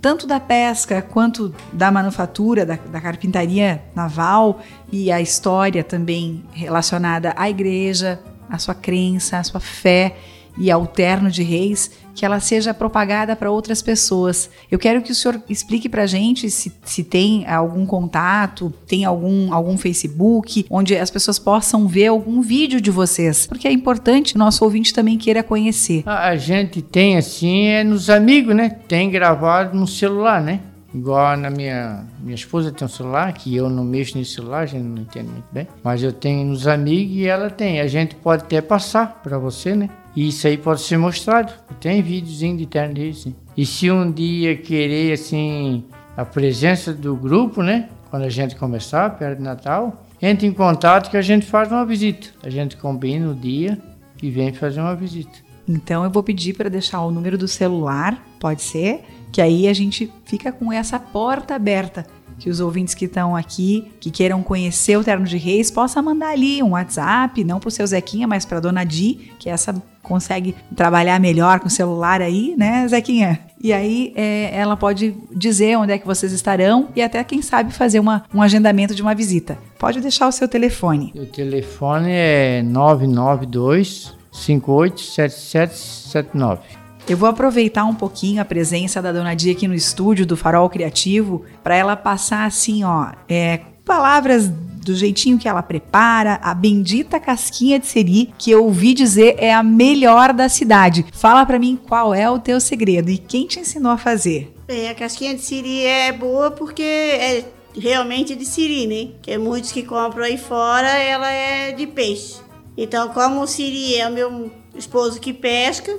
tanto 0.01 0.25
da 0.25 0.39
pesca 0.39 1.01
quanto 1.01 1.53
da 1.73 1.91
manufatura, 1.91 2.65
da, 2.65 2.75
da, 2.75 3.01
carpintaria 3.01 3.83
naval 3.93 4.61
e 4.91 5.11
a 5.11 5.19
história 5.19 5.83
também 5.83 6.43
relacionada 6.53 7.33
à 7.35 7.49
igreja, 7.49 8.19
à 8.49 8.57
sua 8.57 8.73
crença, 8.73 9.37
à 9.37 9.43
sua 9.43 9.59
fé 9.59 10.15
e 10.57 10.71
ao 10.71 10.87
terno 10.87 11.29
de 11.29 11.43
reis, 11.43 11.91
que 12.19 12.25
ela 12.25 12.41
seja 12.41 12.73
propagada 12.73 13.33
para 13.33 13.49
outras 13.49 13.81
pessoas. 13.81 14.49
Eu 14.69 14.77
quero 14.77 15.01
que 15.01 15.09
o 15.09 15.15
senhor 15.15 15.41
explique 15.47 15.87
para 15.87 16.03
a 16.03 16.05
gente 16.05 16.49
se, 16.51 16.69
se 16.83 17.01
tem 17.01 17.47
algum 17.47 17.85
contato, 17.85 18.73
tem 18.85 19.05
algum, 19.05 19.53
algum 19.53 19.77
Facebook, 19.77 20.65
onde 20.69 20.97
as 20.97 21.09
pessoas 21.09 21.39
possam 21.39 21.87
ver 21.87 22.07
algum 22.07 22.41
vídeo 22.41 22.81
de 22.81 22.91
vocês, 22.91 23.47
porque 23.47 23.69
é 23.69 23.71
importante 23.71 24.35
o 24.35 24.37
nosso 24.37 24.65
ouvinte 24.65 24.93
também 24.93 25.17
queira 25.17 25.41
conhecer. 25.41 26.03
A 26.05 26.35
gente 26.35 26.81
tem 26.81 27.15
assim, 27.15 27.67
é 27.67 27.85
nos 27.85 28.09
amigos, 28.09 28.53
né? 28.53 28.67
Tem 28.85 29.09
gravado 29.09 29.77
no 29.77 29.87
celular, 29.87 30.41
né? 30.41 30.59
Igual 30.93 31.37
na 31.37 31.49
minha 31.49 32.03
minha 32.19 32.35
esposa 32.35 32.71
tem 32.71 32.85
um 32.85 32.89
celular, 32.89 33.31
que 33.33 33.55
eu 33.55 33.69
não 33.69 33.83
mexo 33.83 34.17
nesse 34.17 34.33
celular, 34.33 34.61
a 34.61 34.65
gente 34.65 34.83
não 34.83 35.01
entende 35.01 35.29
muito 35.29 35.47
bem. 35.51 35.67
Mas 35.83 36.01
eu 36.01 36.11
tenho 36.11 36.45
nos 36.45 36.67
amigos 36.67 37.15
e 37.15 37.27
ela 37.27 37.49
tem. 37.49 37.79
A 37.79 37.87
gente 37.87 38.15
pode 38.15 38.43
até 38.43 38.61
passar 38.61 39.21
para 39.21 39.37
você, 39.37 39.75
né? 39.75 39.89
E 40.15 40.27
isso 40.27 40.47
aí 40.47 40.57
pode 40.57 40.81
ser 40.81 40.97
mostrado. 40.97 41.53
Tem 41.79 42.01
videozinho 42.01 42.57
de 42.57 42.65
terno 42.65 42.95
assim. 43.09 43.35
E 43.55 43.65
se 43.65 43.91
um 43.91 44.11
dia 44.11 44.57
querer, 44.57 45.13
assim, 45.13 45.83
a 46.17 46.25
presença 46.25 46.93
do 46.93 47.15
grupo, 47.15 47.61
né? 47.61 47.89
Quando 48.09 48.23
a 48.23 48.29
gente 48.29 48.55
começar, 48.55 49.09
perto 49.11 49.37
de 49.37 49.43
Natal, 49.43 50.03
entre 50.21 50.47
em 50.47 50.51
contato 50.51 51.11
que 51.11 51.17
a 51.17 51.21
gente 51.21 51.45
faz 51.45 51.71
uma 51.71 51.85
visita. 51.85 52.29
A 52.43 52.49
gente 52.49 52.75
combina 52.75 53.29
o 53.29 53.35
dia 53.35 53.77
e 54.21 54.29
vem 54.29 54.51
fazer 54.51 54.81
uma 54.81 54.95
visita. 54.95 55.37
Então 55.67 56.03
eu 56.03 56.09
vou 56.09 56.23
pedir 56.23 56.53
para 56.53 56.67
deixar 56.67 57.01
o 57.01 57.11
número 57.11 57.37
do 57.37 57.47
celular, 57.47 58.21
pode 58.39 58.63
ser? 58.63 59.03
Que 59.31 59.41
aí 59.41 59.67
a 59.67 59.73
gente 59.73 60.11
fica 60.25 60.51
com 60.51 60.71
essa 60.71 60.99
porta 60.99 61.55
aberta 61.55 62.05
que 62.39 62.49
os 62.49 62.59
ouvintes 62.59 62.95
que 62.95 63.05
estão 63.05 63.35
aqui, 63.35 63.91
que 63.99 64.09
queiram 64.09 64.41
conhecer 64.41 64.97
o 64.97 65.03
Terno 65.03 65.25
de 65.25 65.37
Reis, 65.37 65.69
possa 65.69 66.01
mandar 66.01 66.29
ali 66.29 66.63
um 66.63 66.71
WhatsApp, 66.71 67.43
não 67.43 67.59
para 67.59 67.67
o 67.67 67.71
seu 67.71 67.85
Zequinha, 67.85 68.25
mas 68.27 68.45
para 68.45 68.57
a 68.57 68.61
dona 68.61 68.85
Di, 68.85 69.33
que 69.37 69.49
essa 69.49 69.75
consegue 70.01 70.55
trabalhar 70.75 71.19
melhor 71.19 71.59
com 71.59 71.67
o 71.67 71.69
celular 71.69 72.19
aí, 72.21 72.55
né, 72.57 72.87
Zequinha? 72.87 73.39
E 73.61 73.73
aí 73.73 74.13
é, 74.15 74.57
ela 74.57 74.77
pode 74.77 75.13
dizer 75.35 75.77
onde 75.77 75.91
é 75.91 75.97
que 75.97 76.07
vocês 76.07 76.31
estarão 76.31 76.87
e 76.95 77.01
até, 77.01 77.21
quem 77.23 77.41
sabe, 77.41 77.73
fazer 77.73 77.99
uma, 77.99 78.23
um 78.33 78.41
agendamento 78.41 78.95
de 78.95 79.01
uma 79.01 79.13
visita. 79.13 79.57
Pode 79.77 79.99
deixar 79.99 80.25
o 80.27 80.31
seu 80.31 80.47
telefone. 80.47 81.11
O 81.15 81.25
telefone 81.25 82.09
é 82.09 82.63
992 82.63 84.17
587779. 84.31 86.88
Eu 87.09 87.17
vou 87.17 87.27
aproveitar 87.27 87.85
um 87.85 87.95
pouquinho 87.95 88.39
a 88.39 88.45
presença 88.45 89.01
da 89.01 89.11
Dona 89.11 89.35
Dia 89.35 89.53
aqui 89.53 89.67
no 89.67 89.73
estúdio 89.73 90.27
do 90.27 90.37
Farol 90.37 90.69
Criativo 90.69 91.43
para 91.63 91.75
ela 91.75 91.95
passar 91.95 92.45
assim, 92.45 92.83
ó, 92.83 93.07
é, 93.27 93.61
palavras 93.83 94.47
do 94.47 94.95
jeitinho 94.95 95.39
que 95.39 95.47
ela 95.47 95.63
prepara, 95.63 96.39
a 96.43 96.53
bendita 96.53 97.19
casquinha 97.19 97.79
de 97.79 97.87
seri, 97.87 98.31
que 98.37 98.51
eu 98.51 98.63
ouvi 98.63 98.93
dizer 98.93 99.37
é 99.39 99.51
a 99.51 99.63
melhor 99.63 100.33
da 100.33 100.47
cidade. 100.47 101.03
Fala 101.11 101.47
para 101.47 101.57
mim 101.57 101.79
qual 101.87 102.13
é 102.13 102.29
o 102.29 102.37
teu 102.37 102.59
segredo 102.61 103.09
e 103.09 103.17
quem 103.17 103.47
te 103.47 103.59
ensinou 103.59 103.91
a 103.91 103.97
fazer. 103.97 104.53
Bem, 104.67 104.87
a 104.87 104.93
casquinha 104.93 105.33
de 105.33 105.41
siri 105.41 105.83
é 105.83 106.11
boa 106.11 106.51
porque 106.51 106.83
é 106.83 107.43
realmente 107.75 108.35
de 108.35 108.45
siri, 108.45 108.85
né? 108.85 109.15
Que 109.23 109.35
muitos 109.35 109.71
que 109.71 109.81
compram 109.81 110.25
aí 110.25 110.37
fora, 110.37 110.89
ela 110.89 111.31
é 111.31 111.71
de 111.71 111.87
peixe. 111.87 112.35
Então, 112.77 113.09
como 113.09 113.41
o 113.41 113.47
siri 113.47 113.95
é 113.95 114.07
o 114.07 114.11
meu 114.11 114.51
esposo 114.75 115.19
que 115.19 115.33
pesca, 115.33 115.91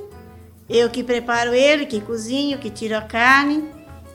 eu 0.71 0.89
que 0.89 1.03
preparo 1.03 1.53
ele, 1.53 1.85
que 1.85 2.01
cozinho, 2.01 2.59
que 2.59 2.71
tiro 2.71 2.97
a 2.97 3.03
carne 3.03 3.69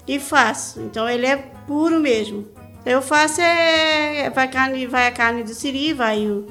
e 0.07 0.17
faço. 0.17 0.79
Então 0.79 1.07
ele 1.07 1.25
é 1.25 1.35
puro 1.67 1.99
mesmo. 1.99 2.47
Eu 2.85 3.01
faço 3.01 3.41
é, 3.41 4.29
vai, 4.29 4.47
carne, 4.47 4.87
vai 4.87 5.07
a 5.07 5.11
carne 5.11 5.43
do 5.43 5.53
siri, 5.53 5.91
vai 5.91 6.25
o 6.25 6.47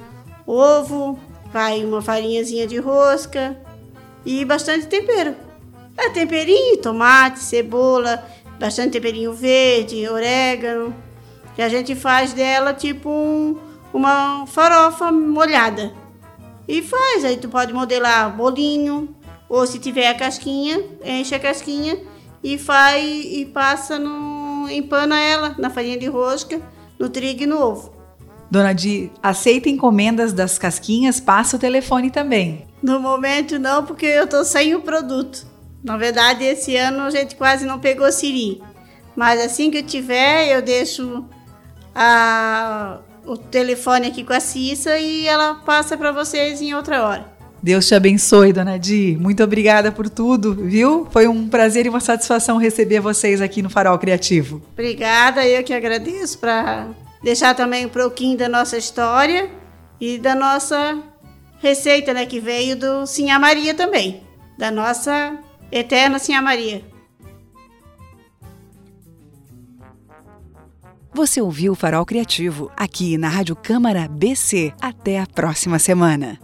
ovo, 0.46 1.18
vai 1.50 1.82
uma 1.82 2.02
farinhazinha 2.02 2.66
de 2.66 2.76
rosca 2.76 3.56
e 4.26 4.44
bastante 4.44 4.86
tempero. 4.86 5.34
É 5.96 6.10
temperinho, 6.10 6.76
tomate, 6.76 7.38
cebola, 7.38 8.22
bastante 8.60 8.92
temperinho 8.92 9.32
verde, 9.32 10.06
orégano. 10.06 10.94
Que 11.56 11.62
a 11.62 11.68
gente 11.68 11.94
faz 11.94 12.34
dela 12.34 12.74
tipo 12.74 13.08
um, 13.08 13.56
uma 13.92 14.44
farofa 14.46 15.10
molhada. 15.10 15.94
E 16.66 16.82
faz, 16.82 17.24
aí 17.24 17.36
tu 17.36 17.48
pode 17.48 17.72
modelar 17.72 18.34
bolinho, 18.36 19.14
ou 19.48 19.66
se 19.66 19.78
tiver 19.78 20.09
a 20.09 20.14
casquinha, 20.14 20.83
enche 21.04 21.35
a 21.35 21.40
casquinha 21.40 21.98
e 22.42 22.59
faz 22.59 23.04
e 23.04 23.44
passa 23.46 23.98
no 23.98 24.68
empana 24.70 25.20
ela 25.20 25.54
na 25.59 25.70
farinha 25.70 25.98
de 25.98 26.07
rosca, 26.07 26.61
no 26.98 27.09
trigo 27.09 27.42
e 27.42 27.46
no 27.46 27.61
ovo. 27.61 27.92
Dona 28.50 28.72
Di, 28.72 29.11
aceita 29.22 29.68
encomendas 29.68 30.33
das 30.33 30.59
casquinhas, 30.59 31.18
passa 31.18 31.57
o 31.57 31.59
telefone 31.59 32.11
também. 32.11 32.66
No 32.83 33.00
momento 33.00 33.59
não, 33.59 33.85
porque 33.85 34.07
eu 34.07 34.26
tô 34.26 34.44
sem 34.44 34.74
o 34.74 34.83
produto. 34.83 35.46
Na 35.83 35.96
verdade, 35.96 36.44
esse 36.44 36.76
ano 36.76 37.02
a 37.02 37.11
gente 37.11 37.35
quase 37.35 37.66
não 37.66 37.78
pegou 37.78 38.11
siri. 38.12 38.62
Mas 39.16 39.40
assim 39.40 39.70
que 39.70 39.78
eu 39.78 39.83
tiver, 39.83 40.48
eu 40.48 40.62
deixo 40.62 41.24
a, 41.94 42.98
o 43.26 43.37
telefone 43.37 44.09
aqui 44.09 44.24
com 44.24 44.33
a 44.33 44.40
Cissa 44.40 44.98
e 44.98 45.26
ela 45.26 45.57
passa 45.57 45.96
para 45.96 46.12
vocês 46.12 46.61
em 46.61 46.74
outra 46.74 47.02
hora. 47.07 47.34
Deus 47.64 47.87
te 47.87 47.94
abençoe, 47.94 48.53
dona 48.53 48.79
Di. 48.79 49.16
Muito 49.18 49.42
obrigada 49.42 49.90
por 49.90 50.11
tudo, 50.11 50.55
viu? 50.55 51.09
Foi 51.11 51.27
um 51.27 51.48
prazer 51.48 51.87
e 51.87 51.88
uma 51.88 51.98
satisfação 51.98 52.59
receber 52.59 53.00
vocês 53.00 53.40
aqui 53.40 53.62
no 53.62 53.70
Farol 53.70 53.98
Criativo. 53.98 54.61
Obrigada, 54.74 55.46
eu 55.46 55.64
que 55.64 55.72
agradeço 55.72 56.38
para 56.38 56.88
deixar 57.22 57.55
também 57.55 57.87
um 57.87 57.88
pouquinho 57.88 58.37
da 58.37 58.50
nossa 58.50 58.77
história 58.77 59.50
e 59.98 60.18
da 60.18 60.35
nossa 60.35 61.03
receita, 61.59 62.12
né, 62.12 62.27
que 62.27 62.38
veio 62.38 62.77
do 62.77 63.07
Sinha 63.07 63.38
Maria 63.38 63.72
também, 63.72 64.22
da 64.59 64.70
nossa 64.70 65.38
eterna 65.72 66.18
Sinha 66.18 66.42
Maria. 66.42 66.85
Você 71.14 71.40
ouviu 71.40 71.72
o 71.72 71.77
Farol 71.77 72.05
Criativo 72.05 72.70
aqui 72.77 73.16
na 73.16 73.29
Rádio 73.29 73.57
Câmara 73.57 74.07
BC. 74.07 74.74
Até 74.83 75.18
a 75.18 75.27
próxima 75.27 75.79
semana. 75.79 76.38